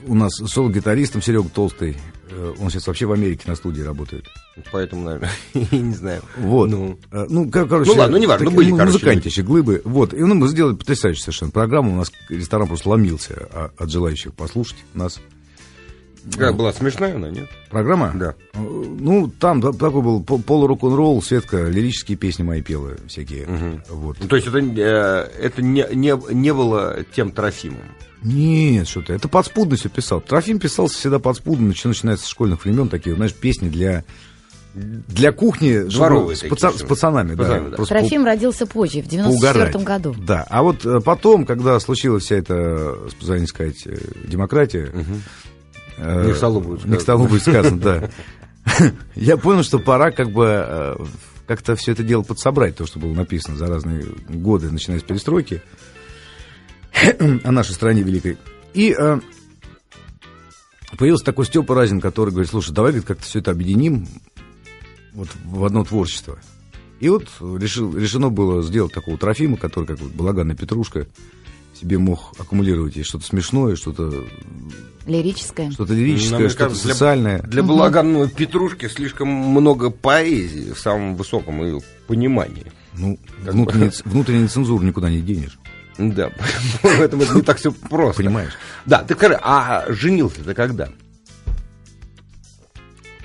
у 0.08 0.14
нас 0.16 0.32
соло-гитаристом 0.32 1.22
Серега 1.22 1.48
Толстый. 1.50 1.96
Э, 2.36 2.52
Он 2.60 2.68
сейчас 2.70 2.86
вообще 2.86 3.06
в 3.06 3.12
Америке 3.12 3.44
на 3.46 3.56
студии 3.56 3.80
работает. 3.80 4.26
Поэтому, 4.70 5.04
наверное, 5.04 5.30
я 5.54 5.78
не 5.78 5.94
знаю. 5.94 6.22
Вот. 6.36 6.68
Ну, 6.68 6.98
Э, 7.10 7.24
Ну, 7.30 7.50
кор- 7.50 7.66
короче, 7.66 7.90
Ну, 7.92 7.96
ладно, 7.98 8.16
ну, 8.18 8.22
неважно, 8.22 8.44
ну, 8.44 8.50
такие, 8.50 8.56
были, 8.68 8.76
короче, 8.78 8.92
музыкантищи, 8.98 9.40
глыбы. 9.40 9.80
Вот. 9.84 10.12
И 10.12 10.18
ну, 10.18 10.34
мы 10.34 10.48
сделали 10.48 10.74
потрясающую 10.74 11.22
совершенно 11.22 11.50
программу. 11.50 11.92
У 11.92 11.96
нас 11.96 12.12
ресторан 12.28 12.68
просто 12.68 12.90
ломился 12.90 13.48
а- 13.52 13.70
от 13.78 13.90
желающих 13.90 14.34
послушать 14.34 14.76
нас. 14.92 15.18
Как 16.38 16.56
была 16.56 16.72
смешная 16.72 17.14
она, 17.16 17.30
нет? 17.30 17.48
Программа? 17.70 18.12
Да. 18.14 18.34
Э, 18.54 18.58
Ну, 18.58 19.28
там 19.28 19.60
да, 19.60 19.72
такой 19.72 20.02
был 20.02 20.22
пол- 20.22 20.42
полурок-н-ролл, 20.42 21.22
Светка 21.22 21.64
лирические 21.68 22.16
песни 22.16 22.42
мои 22.42 22.62
пела 22.62 22.92
всякие. 23.06 23.82
Вот. 23.90 24.16
Ну, 24.20 24.26
то 24.28 24.36
есть 24.36 24.48
это, 24.48 24.58
э, 24.58 25.30
это 25.40 25.62
не, 25.62 25.86
не, 25.92 26.14
не 26.34 26.52
было 26.54 26.98
тем 27.14 27.30
Трофимом. 27.30 27.80
Нет, 28.22 28.88
что 28.88 29.02
ты, 29.02 29.12
это 29.12 29.28
подспудно 29.28 29.76
все 29.76 29.88
писал. 29.88 30.20
Трофим 30.20 30.58
писался 30.58 30.96
всегда 30.96 31.18
подспудно, 31.18 31.70
начи- 31.70 31.86
начинается 31.86 32.24
с 32.26 32.28
школьных 32.28 32.64
времен, 32.64 32.88
такие, 32.88 33.14
знаешь, 33.14 33.34
песни 33.34 33.68
для, 33.68 34.02
для 34.74 35.30
кухни 35.32 35.78
Дворовые 35.88 36.36
с, 36.36 36.42
паца- 36.42 36.76
с 36.76 36.82
пацанами. 36.82 37.34
да. 37.34 37.42
Пацанами, 37.44 37.70
да. 37.70 37.76
Просто 37.76 37.94
Трофим 37.94 38.24
родился 38.24 38.66
позже, 38.66 39.00
в 39.00 39.04
по- 39.04 39.10
94 39.10 39.70
поугарать. 39.72 39.84
году. 39.86 40.16
Да, 40.26 40.44
а 40.48 40.62
вот 40.62 40.84
э, 40.84 41.00
потом, 41.04 41.46
когда 41.46 41.78
случилась 41.78 42.24
вся 42.24 42.36
эта, 42.36 42.96
позволь 43.20 43.46
сказать, 43.46 43.86
демократия, 44.26 44.90
э, 44.92 45.02
Не 45.98 46.32
к 46.32 46.36
столу 46.36 46.60
будет 46.60 46.84
не 46.84 46.96
к 46.96 47.00
столу 47.00 47.26
будет 47.26 47.42
сказано, 47.42 47.78
да. 47.80 48.10
Я 49.14 49.36
понял, 49.36 49.62
что 49.62 49.78
пора 49.78 50.10
как 50.10 50.30
бы 50.30 50.44
э, 50.46 50.96
как-то 51.46 51.76
все 51.76 51.92
это 51.92 52.02
дело 52.02 52.22
подсобрать, 52.22 52.76
то, 52.76 52.86
что 52.86 52.98
было 52.98 53.12
написано 53.12 53.56
за 53.56 53.66
разные 53.66 54.04
годы, 54.28 54.70
начиная 54.70 54.98
с 54.98 55.02
перестройки 55.02 55.62
о 57.44 57.52
нашей 57.52 57.74
стране 57.74 58.02
великой. 58.02 58.38
И 58.74 58.94
э, 58.98 59.20
появился 60.98 61.24
такой 61.24 61.46
Степа 61.46 61.74
Разин, 61.74 62.00
который 62.00 62.30
говорит, 62.30 62.50
слушай, 62.50 62.72
давай 62.72 62.92
говорит, 62.92 63.08
как-то 63.08 63.24
все 63.24 63.38
это 63.38 63.50
объединим 63.52 64.06
вот 65.14 65.28
в 65.44 65.64
одно 65.64 65.84
творчество. 65.84 66.38
И 67.00 67.08
вот 67.08 67.28
решил, 67.40 67.96
решено 67.96 68.30
было 68.30 68.62
сделать 68.62 68.92
такого 68.92 69.18
Трофима, 69.18 69.56
который, 69.56 69.84
как 69.84 70.00
вот 70.00 70.12
балаганная 70.12 70.56
петрушка, 70.56 71.06
себе 71.74 71.98
мог 71.98 72.32
аккумулировать 72.38 72.96
и 72.96 73.02
что-то 73.02 73.26
смешное, 73.26 73.76
что-то 73.76 74.24
Лирическое. 75.06 75.70
что-то 75.70 75.92
Ну, 75.92 75.98
лирическое, 76.00 76.38
мне 76.40 76.48
что-то 76.48 76.74
для- 76.74 76.92
социальное. 76.94 77.38
Для 77.42 77.62
балаганного 77.62 78.28
Петрушки 78.28 78.88
слишком 78.88 79.28
много 79.28 79.90
поэзии 79.90 80.72
в 80.72 80.78
самом 80.80 81.16
высоком 81.16 81.62
ее 81.64 81.80
понимании. 82.08 82.66
Ну, 82.94 83.18
внутренне- 83.44 83.92
внутреннюю 84.04 84.48
цензуру 84.48 84.84
никуда 84.84 85.08
не 85.10 85.20
денешь. 85.20 85.58
Да, 85.98 86.30
поэтому 86.82 87.22
это 87.22 87.34
не 87.36 87.42
так 87.42 87.58
все 87.58 87.70
просто. 87.72 88.22
Понимаешь? 88.22 88.52
Да, 88.84 89.02
ты 89.02 89.14
скажи, 89.14 89.38
а 89.40 89.84
женился 89.88 90.42
ты 90.44 90.54
когда? 90.54 90.88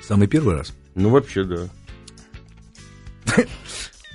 Самый 0.06 0.26
первый 0.28 0.56
раз. 0.56 0.72
Ну, 0.94 1.10
вообще, 1.10 1.44
да. 1.44 1.56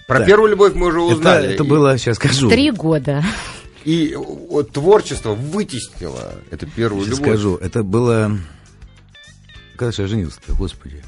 Про 0.08 0.20
Да. 0.20 0.26
первую 0.26 0.52
любовь 0.52 0.74
мы 0.74 0.88
уже 0.88 1.00
Это, 1.00 1.16
узнали. 1.16 1.50
это 1.54 1.64
И- 1.64 1.68
было, 1.68 1.98
сейчас 1.98 2.16
скажу. 2.18 2.50
Три 2.50 2.72
года. 2.72 3.24
И 3.88 4.16
вот 4.18 4.72
творчество 4.74 5.34
вытеснило 5.34 6.34
эту 6.52 6.68
первую 6.68 7.06
Сейчас 7.06 7.20
любовь. 7.20 7.30
скажу. 7.36 7.56
Это 7.56 7.84
было... 7.84 8.38
Когда 9.78 9.94
же 9.94 10.02
я 10.02 10.08
женился-то, 10.10 10.54
господи? 10.56 11.02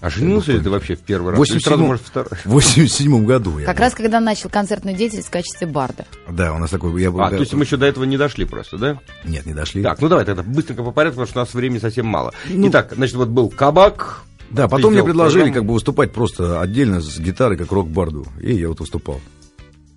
А 0.00 0.08
женился 0.08 0.52
ли 0.52 0.60
ты 0.60 0.70
вообще 0.70 0.94
в 0.96 1.00
первый 1.00 1.32
раз? 1.32 1.38
В 1.38 1.42
Или 1.42 1.58
сразу, 1.58 1.82
87 1.84 1.86
может, 1.86 2.06
второй? 2.06 2.30
В 2.44 2.50
87 2.52 3.26
году. 3.26 3.58
я 3.58 3.66
Как 3.66 3.76
был. 3.76 3.82
раз 3.84 3.94
когда 3.94 4.20
начал 4.20 4.48
концертную 4.48 4.96
деятельность 4.96 5.28
в 5.28 5.30
качестве 5.30 5.66
барда. 5.66 6.06
Да, 6.26 6.54
у 6.54 6.58
нас 6.58 6.70
такой... 6.70 6.98
Я 7.02 7.10
был, 7.10 7.20
А, 7.20 7.28
то 7.28 7.36
есть 7.36 7.52
мы 7.52 7.64
еще 7.64 7.76
до 7.76 7.84
этого 7.84 8.04
не 8.04 8.16
дошли 8.16 8.46
просто, 8.46 8.78
да? 8.78 8.98
Нет, 9.26 9.44
не 9.44 9.52
дошли. 9.52 9.82
Так, 9.82 10.00
ну 10.00 10.08
давай 10.08 10.24
тогда 10.24 10.42
быстренько 10.42 10.82
по 10.84 10.92
порядку, 10.92 11.16
потому 11.16 11.28
что 11.28 11.40
у 11.40 11.42
нас 11.42 11.52
времени 11.52 11.80
совсем 11.80 12.06
мало. 12.06 12.32
Ну- 12.48 12.70
Итак, 12.70 12.94
значит, 12.96 13.16
вот 13.16 13.28
был 13.28 13.50
кабак. 13.50 14.22
Да, 14.50 14.64
Ты 14.64 14.70
потом 14.70 14.94
мне 14.94 15.02
предложили 15.04 15.42
программу. 15.42 15.54
как 15.60 15.64
бы 15.66 15.74
выступать 15.74 16.12
просто 16.14 16.62
отдельно 16.62 17.02
с 17.02 17.18
гитарой, 17.18 17.58
как 17.58 17.70
рок-барду. 17.72 18.26
И 18.40 18.54
я 18.54 18.68
вот 18.68 18.80
выступал. 18.80 19.20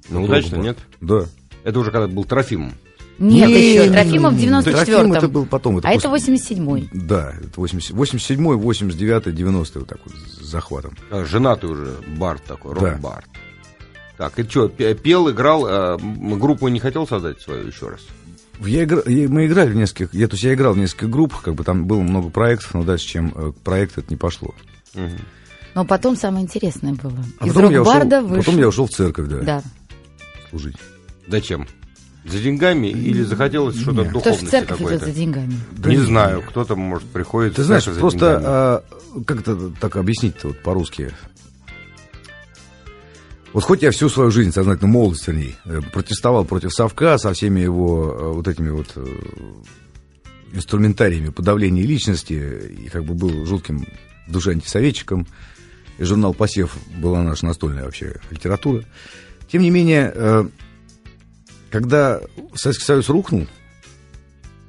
Ну, 0.10 0.23
удачно, 0.23 0.58
нет? 0.58 0.77
Да. 0.99 1.25
Это 1.63 1.79
уже 1.79 1.91
когда 1.91 2.07
был 2.07 2.23
Трофим. 2.25 2.73
Нет, 3.19 3.49
Не, 3.49 3.73
еще. 3.73 3.87
не, 3.89 3.93
Трофимов 3.93 4.33
в 4.33 4.37
не, 4.37 4.45
не. 4.45 4.61
Трофим 4.61 4.93
94-м. 4.95 5.13
это 5.13 5.27
был 5.27 5.45
потом, 5.45 5.77
это 5.79 5.89
а 5.89 5.91
это 5.91 6.07
после- 6.09 6.33
87-й. 6.35 6.89
Да, 6.93 7.33
это 7.37 7.51
80, 7.59 7.91
87 7.91 8.53
89 8.57 9.35
90 9.35 9.79
вот 9.79 9.87
так 9.89 9.99
вот 10.05 10.13
с 10.15 10.39
захватом. 10.45 10.95
А, 11.11 11.25
Женатый 11.25 11.69
уже 11.69 11.95
бард 12.17 12.41
такой, 12.45 12.75
Да. 12.75 12.91
рок-бард. 12.91 13.25
Так, 14.17 14.39
и 14.39 14.43
что, 14.43 14.69
пел, 14.69 15.29
играл, 15.29 15.65
а, 15.67 15.97
группу 15.97 16.67
не 16.69 16.79
хотел 16.79 17.05
создать 17.07 17.41
свою 17.41 17.67
еще 17.67 17.89
раз? 17.89 17.99
Я 18.61 18.83
я- 18.83 19.29
мы 19.29 19.47
играли 19.47 19.71
в 19.71 19.75
нескольких, 19.75 20.13
я, 20.13 20.27
то 20.27 20.33
есть 20.35 20.43
я 20.43 20.53
играл 20.53 20.73
в 20.73 20.77
нескольких 20.77 21.09
группах, 21.09 21.41
как 21.43 21.55
бы 21.55 21.63
там 21.65 21.85
было 21.85 21.99
много 22.01 22.29
проектов, 22.29 22.73
но 22.73 22.83
дальше, 22.83 23.05
чем 23.07 23.33
э, 23.35 23.51
проект 23.63 23.97
это 23.97 24.07
не 24.09 24.17
пошло. 24.17 24.53
Мгм. 24.95 25.11
Но 25.75 25.85
потом 25.85 26.15
самое 26.15 26.43
интересное 26.43 26.93
было. 26.93 27.13
А 27.39 27.47
Из 27.47 27.53
потом, 27.53 27.71
я 27.71 27.81
ушел, 27.81 27.93
вышел. 27.93 28.37
потом 28.37 28.57
я 28.59 28.67
ушел 28.67 28.87
в 28.87 28.91
церковь, 28.91 29.27
да, 29.29 29.37
Да. 29.41 29.63
служить. 30.49 30.75
Зачем? 31.29 31.67
За 32.25 32.37
деньгами 32.39 32.87
или 32.87 33.23
захотелось 33.23 33.79
что-то 33.79 34.03
Нет. 34.03 34.09
Кто 34.09 34.19
же 34.19 34.19
в 34.19 34.23
духовности 34.23 34.51
церковь 34.51 34.77
идет 34.79 34.89
какой-то? 34.89 35.05
за 35.05 35.11
деньгами? 35.11 35.53
Не 35.85 35.97
знаю, 35.97 36.43
кто-то, 36.47 36.75
может, 36.75 37.07
приходит 37.07 37.55
Ты 37.55 37.63
знаешь, 37.63 37.85
просто 37.85 38.41
а, 38.43 38.83
как 39.25 39.39
это 39.39 39.69
так 39.79 39.95
объяснить-то 39.95 40.49
вот 40.49 40.61
по-русски? 40.61 41.11
Вот 43.53 43.63
хоть 43.63 43.81
я 43.81 43.91
всю 43.91 44.09
свою 44.09 44.29
жизнь, 44.31 44.51
сознательно 44.51 44.89
молодость, 44.89 45.27
вернее, 45.27 45.55
э, 45.65 45.81
протестовал 45.91 46.45
против 46.45 46.71
Совка 46.71 47.17
со 47.17 47.33
всеми 47.33 47.61
его 47.61 48.11
э, 48.11 48.31
вот 48.33 48.47
этими 48.47 48.69
вот 48.69 48.91
э, 48.95 49.05
инструментариями 50.53 51.29
подавления 51.29 51.81
личности, 51.81 52.33
и 52.33 52.89
как 52.89 53.05
бы 53.05 53.15
был 53.15 53.45
жутким 53.47 53.87
в 54.27 54.31
душе 54.31 54.51
антисоветчиком, 54.51 55.25
и 55.97 56.03
журнал 56.03 56.35
«Посев» 56.35 56.77
была 56.97 57.23
наша 57.23 57.45
настольная 57.45 57.85
вообще 57.85 58.17
литература. 58.29 58.83
Тем 59.51 59.63
не 59.63 59.71
менее, 59.71 60.13
когда 61.71 62.21
Советский 62.55 62.86
Союз 62.86 63.10
рухнул, 63.10 63.47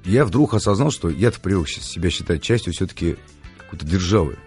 я 0.05 0.25
вдруг 0.25 0.55
осознал, 0.55 0.91
что 0.91 1.09
я-то 1.11 1.41
привык 1.41 1.69
себя 1.69 2.11
считать 2.11 2.43
частью 2.43 2.73
все-таки 2.73 3.17
какой-то 3.59 3.87
державы. 3.87 4.39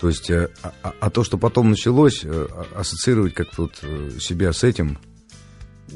То 0.00 0.08
есть, 0.08 0.30
э, 0.30 0.50
а, 0.62 0.74
а- 0.82 0.94
а 0.98 1.10
то, 1.10 1.22
что 1.22 1.38
потом 1.38 1.70
началось, 1.70 2.24
э, 2.24 2.28
а- 2.50 2.80
ассоциировать 2.80 3.34
как-то 3.34 3.62
вот 3.62 3.78
э, 3.82 4.10
себя 4.20 4.52
с 4.52 4.64
этим 4.64 4.98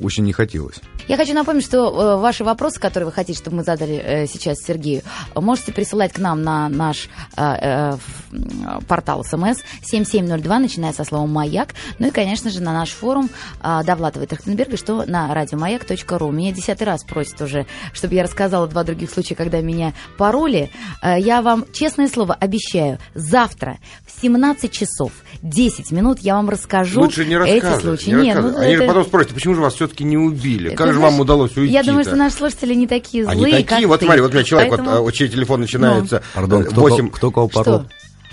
очень 0.01 0.25
не 0.25 0.33
хотелось. 0.33 0.77
Я 1.09 1.17
хочу 1.17 1.35
напомнить, 1.35 1.65
что 1.65 1.87
э, 1.87 2.21
ваши 2.21 2.43
вопросы, 2.43 2.81
которые 2.81 3.07
вы 3.07 3.13
хотите, 3.13 3.39
чтобы 3.39 3.59
мы 3.59 3.63
задали 3.65 3.95
э, 3.95 4.27
сейчас 4.27 4.59
Сергею, 4.59 5.03
можете 5.35 5.73
присылать 5.73 6.13
к 6.13 6.19
нам 6.19 6.43
на 6.43 6.69
наш 6.69 7.09
э, 7.37 7.97
портал 8.89 9.25
СМС 9.25 9.59
7702, 9.83 10.59
начиная 10.59 10.93
со 10.93 11.05
словом 11.05 11.33
«Маяк». 11.33 11.75
Ну 11.99 12.09
и, 12.09 12.11
конечно 12.11 12.51
же, 12.51 12.61
на 12.61 12.73
наш 12.73 12.91
форум 12.91 13.31
Довлатова 13.63 14.25
и 14.25 14.27
Трахтенберга, 14.27 14.77
что 14.77 15.05
на 15.07 15.33
радиомаяк.ру. 15.33 16.31
Меня 16.31 16.53
десятый 16.53 16.87
раз 16.87 17.05
просят 17.05 17.41
уже, 17.41 17.67
чтобы 17.93 18.15
я 18.15 18.23
рассказала 18.25 18.67
два 18.67 18.85
других 18.85 19.11
случая, 19.11 19.35
когда 19.35 19.61
меня 19.61 19.95
пароли. 20.19 20.71
Я 21.03 21.43
вам, 21.43 21.65
честное 21.73 22.09
слово, 22.09 22.35
обещаю, 22.35 22.99
завтра 23.15 23.79
в 24.07 24.21
17 24.21 24.71
часов 24.71 25.13
10 25.43 25.91
минут 25.93 26.19
я 26.21 26.35
вам 26.35 26.49
расскажу 26.49 27.01
Лучше 27.01 27.25
не 27.25 27.37
эти 27.47 27.81
случаи. 27.81 28.11
не 28.11 28.23
Нет, 28.23 28.39
ну. 28.41 28.59
Они 28.59 28.75
это- 28.75 28.87
потом 28.87 29.05
спросят, 29.05 29.35
почему 29.35 29.55
же 29.55 29.61
вас 29.61 29.75
все-таки 29.87 30.05
не 30.05 30.17
убили? 30.19 30.71
Ты 30.71 30.77
Как 30.77 30.89
же 30.89 30.95
знаешь, 30.95 31.13
вам 31.13 31.21
удалось 31.21 31.57
уйти 31.57 31.73
Я 31.73 31.83
думаю, 31.83 32.05
что 32.05 32.17
наши 32.17 32.37
слушатели 32.37 32.75
не 32.75 32.87
такие 32.87 33.25
злые, 33.25 33.35
Они 33.37 33.51
такие, 33.51 33.65
как 33.67 33.85
вот 33.89 34.01
ты. 34.01 34.07
смотри, 34.07 34.23
вот 34.23 34.31
у 34.31 34.35
меня 34.35 34.45
человек, 34.45 34.71
Поэтому- 34.71 35.03
вот, 35.03 35.15
чей 35.15 35.29
телефон 35.29 35.61
начинается 35.61 36.23
Пардон, 36.35 36.63
э, 36.63 36.65
кто, 36.67 36.81
8... 36.81 37.11
кто 37.11 37.31
кого 37.31 37.49
порол? 37.49 37.81
Что? 37.81 37.89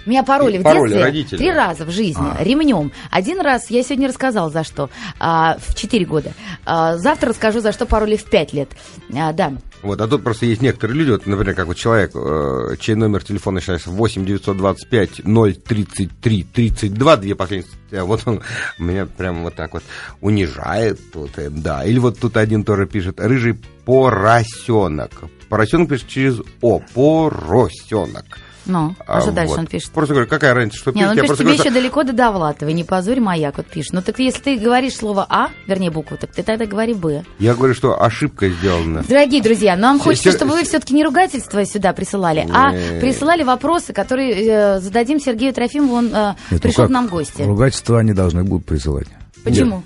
Меня 0.05 0.23
пароли 0.23 0.57
в 0.57 0.63
Пароли 0.63 0.89
детстве 0.89 1.03
родители. 1.05 1.37
три 1.37 1.51
раза 1.53 1.85
в 1.85 1.89
жизни 1.89 2.25
А. 2.37 2.43
ремнем. 2.43 2.91
Один 3.09 3.39
раз 3.39 3.69
я 3.69 3.83
сегодня 3.83 4.09
рассказала, 4.09 4.49
за 4.49 4.65
что, 4.65 4.89
а, 5.17 5.57
в 5.65 5.75
4 5.75 6.03
года. 6.05 6.33
А, 6.65 6.97
завтра 6.97 7.29
расскажу, 7.29 7.61
за 7.61 7.71
что 7.71 7.85
пароли 7.85 8.17
в 8.17 8.25
5 8.25 8.51
лет. 8.51 8.69
А, 9.15 9.31
да. 9.31 9.53
Вот, 9.83 9.99
а 9.99 10.07
тут 10.07 10.23
просто 10.23 10.45
есть 10.45 10.61
некоторые 10.61 10.97
люди, 10.97 11.11
вот, 11.11 11.25
например, 11.25 11.55
как 11.55 11.67
вот 11.67 11.75
человек, 11.75 12.11
э, 12.15 12.75
чей 12.79 12.95
номер 12.95 13.21
телефона 13.21 13.55
начинается 13.55 13.89
8 13.89 14.25
925 14.25 15.23
033 15.65 16.43
32, 16.43 17.17
две 17.17 17.35
последних, 17.35 17.67
э, 17.91 18.01
вот 18.01 18.21
он 18.25 18.41
меня 18.79 19.05
прям 19.05 19.43
вот 19.43 19.55
так 19.55 19.73
вот 19.73 19.83
унижает 20.21 20.99
тут, 21.11 21.37
э, 21.37 21.49
да. 21.49 21.83
Или 21.83 21.99
вот 21.99 22.17
тут 22.17 22.37
один 22.37 22.63
тоже 22.63 22.87
пишет, 22.87 23.19
рыжий 23.19 23.59
поросенок. 23.83 25.11
Поросенок 25.49 25.89
пишет 25.89 26.07
через 26.07 26.39
О, 26.61 26.79
поросенок. 26.93 28.39
Ну, 28.65 28.95
а, 29.05 29.19
что 29.21 29.31
дальше 29.31 29.51
вот. 29.51 29.59
он 29.59 29.67
пишет? 29.67 29.91
Просто 29.91 30.13
говорю, 30.13 30.29
какая 30.29 30.53
разница, 30.53 30.77
что 30.77 30.91
Не, 30.91 31.01
пишет? 31.01 31.09
он 31.09 31.15
пишет, 31.21 31.37
тебе 31.37 31.45
говорю, 31.47 31.59
еще 31.63 31.71
далеко 31.71 32.03
до 32.03 32.13
Довлатова, 32.13 32.69
не 32.69 32.83
позорь 32.83 33.19
маяк, 33.19 33.57
вот 33.57 33.67
пишет. 33.67 33.91
Ну 33.93 34.01
так 34.01 34.19
если 34.19 34.41
ты 34.41 34.57
говоришь 34.57 34.95
слово 34.95 35.25
А, 35.29 35.49
вернее 35.67 35.91
букву, 35.91 36.17
так 36.17 36.31
ты 36.31 36.43
тогда 36.43 36.65
говори 36.65 36.93
Б. 36.93 37.23
Я 37.39 37.55
говорю, 37.55 37.73
что 37.73 38.01
ошибка 38.01 38.49
сделана. 38.49 39.03
Дорогие 39.07 39.41
друзья, 39.41 39.75
нам 39.75 39.97
Сер- 39.97 40.03
хочется, 40.05 40.31
сер- 40.31 40.37
чтобы 40.37 40.53
вы 40.53 40.63
все-таки 40.63 40.93
не 40.93 41.03
ругательства 41.03 41.65
сюда 41.65 41.91
присылали, 41.93 42.47
а 42.53 42.71
Не. 42.73 42.99
присылали 43.01 43.43
вопросы, 43.43 43.91
которые 43.91 44.33
э, 44.33 44.79
зададим 44.79 45.19
Сергею 45.19 45.53
Трофимову, 45.53 45.95
он 45.95 46.05
э, 46.07 46.09
Нет, 46.11 46.35
ну 46.51 46.59
пришел 46.59 46.83
как? 46.83 46.87
к 46.87 46.91
нам 46.91 47.07
в 47.07 47.11
гости. 47.11 47.41
Ругательства 47.41 47.99
они 47.99 48.13
должны 48.13 48.43
будут 48.43 48.65
присылать. 48.65 49.07
Почему? 49.43 49.83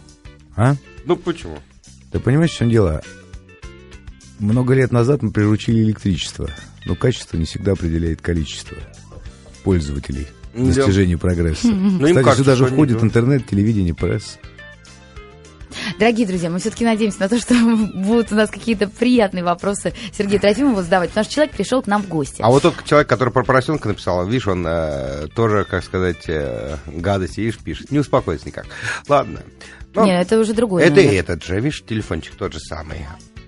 А? 0.56 0.76
Ну 1.06 1.16
почему? 1.16 1.58
Ты 2.12 2.20
понимаешь, 2.20 2.52
в 2.52 2.58
чем 2.58 2.70
дело? 2.70 3.02
Много 4.40 4.76
лет 4.76 4.92
назад 4.92 5.24
мы 5.24 5.32
приручили 5.32 5.82
электричество, 5.84 6.50
но 6.88 6.96
качество 6.96 7.38
не 7.38 7.46
всегда 7.46 7.74
определяет 7.74 8.22
количество 8.22 8.78
пользователей 9.64 10.28
достижению 10.54 11.20
прогресса. 11.20 11.68
им 11.68 12.00
Кстати, 12.00 12.38
сюда 12.38 12.56
же 12.56 12.66
входит 12.68 13.04
интернет, 13.04 13.46
телевидение, 13.46 13.94
пресс. 13.94 14.40
Дорогие 16.00 16.28
друзья, 16.28 16.50
мы 16.50 16.60
все-таки 16.60 16.86
надеемся 16.86 17.20
на 17.22 17.30
то, 17.30 17.40
что 17.40 17.54
будут 17.94 18.32
у 18.32 18.36
нас 18.36 18.50
какие-то 18.50 18.88
приятные 18.88 19.44
вопросы 19.44 19.94
Сергею 20.12 20.40
Трофимову 20.40 20.82
задавать, 20.82 21.10
потому 21.10 21.26
что 21.26 21.34
человек 21.34 21.54
пришел 21.54 21.82
к 21.82 21.88
нам 21.88 22.02
в 22.04 22.08
гости. 22.08 22.42
А 22.42 22.50
вот 22.50 22.64
тот 22.64 22.84
человек, 22.86 23.08
который 23.08 23.32
про 23.32 23.44
поросенка 23.44 23.88
написал, 23.88 24.26
видишь, 24.26 24.48
он 24.48 24.66
э, 24.68 25.28
тоже, 25.36 25.66
как 25.66 25.84
сказать, 25.84 26.24
э, 26.28 26.78
гадости, 26.88 27.42
видишь, 27.42 27.60
пишет. 27.60 27.92
Не 27.92 28.00
успокоится 28.00 28.48
никак. 28.48 28.66
Ладно. 29.08 29.42
Ну, 29.94 30.06
Не, 30.06 30.22
это 30.22 30.40
уже 30.40 30.54
другой 30.54 30.84
это 30.84 30.96
номер. 30.96 31.14
этот 31.14 31.44
же, 31.44 31.56
видишь, 31.60 31.84
телефончик 31.84 32.36
тот 32.36 32.54
же 32.54 32.60
самый. 32.60 33.06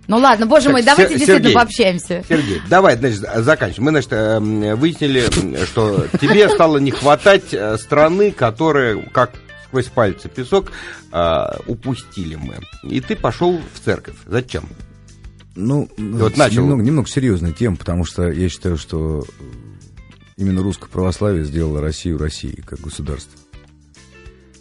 Ну 0.09 0.17
ладно, 0.17 0.47
боже 0.47 0.65
Так, 0.65 0.71
мой, 0.71 0.81
давайте 0.83 1.13
Се- 1.13 1.17
действительно 1.19 1.49
Сергей. 1.49 1.53
пообщаемся. 1.55 2.25
Сергей, 2.27 2.61
давай, 2.67 2.97
значит, 2.97 3.19
заканчиваем. 3.19 3.85
Мы, 3.85 3.91
значит, 3.91 4.11
э, 4.11 4.75
выяснили, 4.75 5.65
что 5.65 6.07
тебе 6.19 6.49
стало 6.49 6.79
не 6.79 6.89
хватать 6.89 7.53
э, 7.53 7.77
страны, 7.77 8.31
которые, 8.31 9.03
как 9.11 9.33
сквозь 9.67 9.85
пальцы 9.85 10.27
песок, 10.27 10.71
э, 11.11 11.43
упустили 11.67 12.33
мы. 12.35 12.55
И 12.81 13.01
ты 13.01 13.15
пошел 13.15 13.61
в 13.71 13.85
церковь. 13.85 14.15
Зачем? 14.25 14.67
Ну, 15.55 15.87
вот 15.97 16.37
начал. 16.37 16.63
Немного, 16.63 16.81
немного 16.81 17.07
серьезная 17.07 17.51
тема, 17.51 17.75
потому 17.75 18.03
что 18.03 18.31
я 18.31 18.49
считаю, 18.49 18.79
что 18.79 19.23
именно 20.37 20.63
русское 20.63 20.87
православие 20.89 21.43
сделало 21.43 21.81
Россию 21.81 22.17
Россией 22.17 22.63
как 22.63 22.79
государство. 22.79 23.39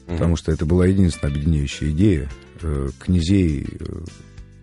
Потому 0.07 0.37
что 0.37 0.53
это 0.53 0.67
была 0.67 0.85
единственная 0.85 1.33
объединяющая 1.33 1.89
идея 1.89 2.29
э, 2.61 2.89
князей 2.99 3.67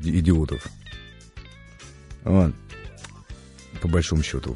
идиотов. 0.09 0.67
Вот. 2.23 2.53
По 3.81 3.87
большому 3.87 4.23
счету. 4.23 4.55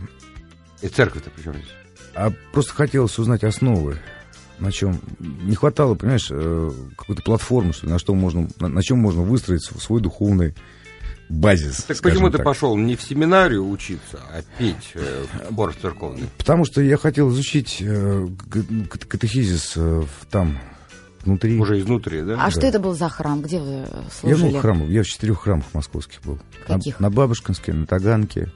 И 0.81 0.87
церковь-то 0.87 1.29
при 1.29 1.43
чем 1.43 1.53
здесь? 1.53 1.69
А 2.15 2.31
просто 2.51 2.73
хотелось 2.73 3.17
узнать 3.19 3.43
основы, 3.43 3.99
на 4.59 4.71
чем 4.71 4.99
не 5.19 5.55
хватало, 5.55 5.95
понимаешь, 5.95 6.29
э, 6.31 6.71
какой-то 6.97 7.21
платформы, 7.21 7.73
что 7.73 7.85
ли, 7.85 7.93
на 7.93 7.99
что 7.99 8.13
можно, 8.15 8.49
на, 8.59 8.67
на 8.67 8.83
чем 8.83 8.99
можно 8.99 9.21
выстроить 9.21 9.63
св- 9.63 9.81
свой 9.81 10.01
духовный 10.01 10.55
базис. 11.29 11.83
Так 11.83 12.01
почему 12.01 12.29
ты 12.29 12.37
так. 12.37 12.45
пошел 12.45 12.75
не 12.75 12.95
в 12.95 13.01
семинарию 13.01 13.69
учиться, 13.69 14.19
а 14.31 14.41
петь 14.57 14.91
э, 14.95 15.25
хор 15.53 15.75
церковный? 15.79 16.27
Потому 16.37 16.65
что 16.65 16.81
я 16.81 16.97
хотел 16.97 17.29
изучить 17.29 17.77
э, 17.81 18.27
катехизис 18.89 19.73
э, 19.75 20.03
там, 20.31 20.57
внутри. 21.23 21.59
Уже 21.59 21.79
изнутри, 21.79 22.21
да? 22.21 22.37
А 22.43 22.51
что 22.51 22.65
это 22.65 22.79
был 22.79 22.93
за 22.93 23.09
храм? 23.09 23.41
Где 23.41 23.59
вы 23.59 23.71
Я 23.71 23.87
служили? 24.11 24.41
много 24.49 24.59
храмов, 24.61 24.89
я 24.89 25.03
в 25.03 25.07
четырех 25.07 25.41
храмах 25.41 25.65
московских 25.73 26.21
был. 26.23 26.39
Каких? 26.67 26.99
На, 26.99 27.09
на 27.09 27.15
Бабушкинске, 27.15 27.73
на 27.73 27.85
Таганке, 27.85 28.51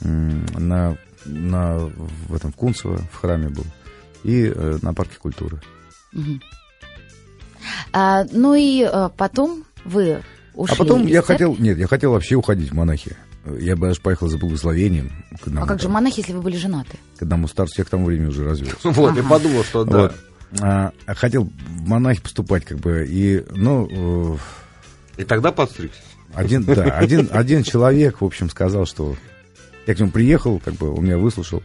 на, 0.00 0.96
на, 1.24 1.78
в 2.28 2.34
этом 2.34 2.52
в 2.52 2.56
Кунцево 2.56 2.98
в 3.12 3.16
храме 3.20 3.48
был. 3.48 3.64
И 4.24 4.44
э, 4.54 4.78
на 4.82 4.94
парке 4.94 5.16
культуры. 5.18 5.60
А, 7.92 8.24
ну 8.30 8.54
и 8.54 8.82
а, 8.82 9.08
потом 9.10 9.64
вы 9.84 10.22
ушли 10.54 10.74
а 10.74 10.78
потом 10.78 11.06
я 11.06 11.22
церкви. 11.22 11.32
хотел, 11.32 11.56
нет, 11.58 11.78
я 11.78 11.86
хотел 11.86 12.12
вообще 12.12 12.34
уходить 12.36 12.70
в 12.70 12.74
монахи. 12.74 13.16
Я 13.58 13.74
бы 13.74 13.88
даже 13.88 14.00
поехал 14.00 14.28
за 14.28 14.38
благословением 14.38 15.10
к 15.42 15.48
одному, 15.48 15.66
А 15.66 15.68
как 15.68 15.80
же 15.80 15.88
монахи, 15.88 16.20
если 16.20 16.32
вы 16.32 16.42
были 16.42 16.56
женаты? 16.56 16.98
к 17.18 17.22
одному 17.22 17.48
старцу. 17.48 17.74
Я 17.78 17.84
к 17.84 17.88
тому 17.88 18.06
времени 18.06 18.28
уже 18.28 18.44
развелся. 18.44 18.76
Вот, 18.90 19.16
я 19.16 19.22
подумал, 19.24 19.64
что 19.64 19.84
да. 19.84 20.12
А, 20.60 20.92
хотел 21.06 21.44
в 21.44 21.88
монахи 21.88 22.20
поступать, 22.20 22.64
как 22.64 22.78
бы, 22.78 23.06
и, 23.08 23.44
ну, 23.50 24.36
э, 25.16 25.22
И 25.22 25.24
тогда 25.24 25.50
подстригся. 25.52 26.00
один, 26.34 26.64
да, 26.64 26.82
один, 26.84 27.28
один 27.32 27.62
человек, 27.62 28.20
в 28.20 28.24
общем, 28.24 28.50
сказал, 28.50 28.84
что 28.86 29.16
я 29.86 29.94
к 29.94 29.98
нему 29.98 30.10
приехал, 30.10 30.60
как 30.60 30.74
бы, 30.74 30.90
он 30.94 31.04
меня 31.04 31.16
выслушал, 31.18 31.62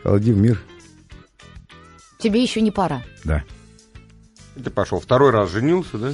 сказал, 0.00 0.18
иди 0.18 0.32
в 0.32 0.36
мир, 0.38 0.60
Тебе 2.18 2.42
еще 2.42 2.60
не 2.60 2.70
пора. 2.70 3.02
да. 3.24 3.42
И 4.54 4.60
Ты 4.60 4.70
пошел 4.70 5.00
второй 5.00 5.30
раз 5.32 5.50
женился, 5.50 5.98
да? 5.98 6.12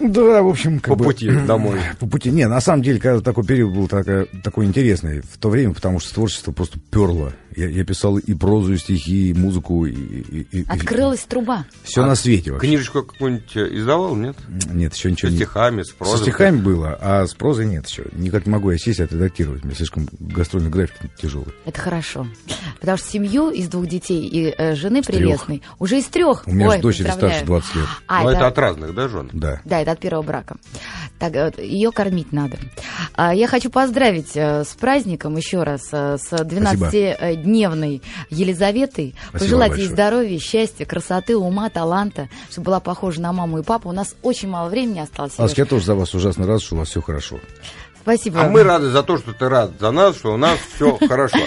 Да, 0.00 0.42
в 0.42 0.48
общем, 0.48 0.78
как 0.80 0.88
По 0.94 0.96
бы... 0.96 1.04
пути 1.06 1.30
домой. 1.46 1.78
По 1.98 2.06
пути. 2.06 2.30
Не, 2.30 2.46
на 2.48 2.60
самом 2.60 2.82
деле, 2.82 3.00
когда 3.00 3.20
такой 3.20 3.44
период 3.44 3.74
был 3.74 3.88
такая, 3.88 4.26
такой 4.44 4.66
интересный 4.66 5.20
в 5.20 5.38
то 5.38 5.48
время, 5.48 5.74
потому 5.74 5.98
что 6.00 6.14
творчество 6.14 6.52
просто 6.52 6.78
перло. 6.90 7.32
Я, 7.56 7.66
я 7.68 7.84
писал 7.84 8.18
и 8.18 8.34
прозу, 8.34 8.74
и 8.74 8.76
стихи, 8.78 9.30
и 9.30 9.34
музыку, 9.34 9.84
и... 9.86 9.92
и, 9.92 10.46
и- 10.60 10.64
Открылась 10.68 11.20
труба. 11.20 11.64
Все 11.82 12.06
на 12.06 12.14
свете 12.14 12.52
вообще. 12.52 12.68
Книжечку 12.68 13.02
какую-нибудь 13.02 13.56
э, 13.56 13.68
издавал, 13.78 14.14
нет? 14.14 14.36
Нет, 14.70 14.94
еще 14.94 15.08
Со 15.08 15.10
ничего 15.10 15.30
не... 15.32 15.36
стихами, 15.38 15.82
с 15.82 15.88
Со 15.88 15.94
прозой. 15.96 16.20
стихами 16.22 16.58
было, 16.58 16.96
а 17.00 17.26
с 17.26 17.34
прозой 17.34 17.66
нет 17.66 17.86
еще. 17.88 18.04
Никак 18.12 18.46
не 18.46 18.52
могу 18.52 18.70
я 18.70 18.78
сесть 18.78 19.00
и 19.00 19.02
отредактировать. 19.02 19.64
У 19.64 19.66
меня 19.66 19.74
слишком 19.76 20.08
гастрольный 20.20 20.70
график 20.70 20.96
тяжелый. 21.20 21.52
Это 21.64 21.80
хорошо. 21.80 22.28
Потому 22.78 22.96
что 22.98 23.08
семью 23.10 23.50
из 23.50 23.66
двух 23.68 23.88
детей 23.88 24.28
и 24.28 24.54
э, 24.56 24.76
жены 24.76 25.02
прелестной 25.02 25.62
уже 25.80 25.98
из 25.98 26.04
трех. 26.06 26.46
У 26.46 26.52
меня 26.52 26.68
Ой, 26.68 26.76
же 26.76 26.82
дочери 26.82 27.10
старше 27.10 27.44
20 27.44 27.74
лет. 27.74 27.86
А, 28.06 28.22
Но 28.22 28.30
это, 28.30 28.38
это 28.38 28.46
от 28.48 28.58
разных, 28.58 28.94
да, 28.94 29.08
жен? 29.08 29.30
Да. 29.32 29.60
Да, 29.64 29.84
это 29.88 29.92
от 29.92 29.98
первого 30.00 30.22
брака. 30.22 30.56
Так, 31.18 31.32
вот, 31.34 31.58
ее 31.58 31.90
кормить 31.90 32.32
надо. 32.32 32.58
А, 33.14 33.34
Я 33.34 33.48
хочу 33.48 33.70
поздравить 33.70 34.36
э, 34.36 34.64
с 34.64 34.68
праздником 34.68 35.36
еще 35.36 35.62
раз, 35.64 35.88
э, 35.92 36.16
с 36.18 36.32
12-дневной 36.32 38.02
Елизаветой. 38.30 39.14
Спасибо 39.30 39.38
Пожелать 39.44 39.70
ей 39.70 39.88
большое. 39.88 39.90
здоровья, 39.90 40.38
счастья, 40.38 40.84
красоты, 40.84 41.36
ума, 41.36 41.70
таланта, 41.70 42.28
чтобы 42.50 42.66
была 42.66 42.80
похожа 42.80 43.20
на 43.20 43.32
маму 43.32 43.58
и 43.58 43.62
папу. 43.62 43.88
У 43.88 43.92
нас 43.92 44.14
очень 44.22 44.48
мало 44.48 44.68
времени 44.68 45.00
осталось. 45.00 45.38
Аска, 45.38 45.62
я 45.62 45.64
тоже 45.66 45.84
за 45.86 45.94
вас 45.94 46.14
ужасно 46.14 46.46
рад, 46.46 46.62
что 46.62 46.76
у 46.76 46.78
вас 46.78 46.88
все 46.88 47.00
хорошо. 47.00 47.38
Спасибо. 48.02 48.40
А 48.42 48.48
мы 48.48 48.62
рады 48.62 48.88
за 48.90 49.02
то, 49.02 49.18
что 49.18 49.32
ты 49.34 49.48
рад 49.50 49.72
за 49.78 49.90
нас, 49.90 50.16
что 50.16 50.32
у 50.32 50.36
нас 50.38 50.58
все 50.74 50.96
хорошо. 51.08 51.38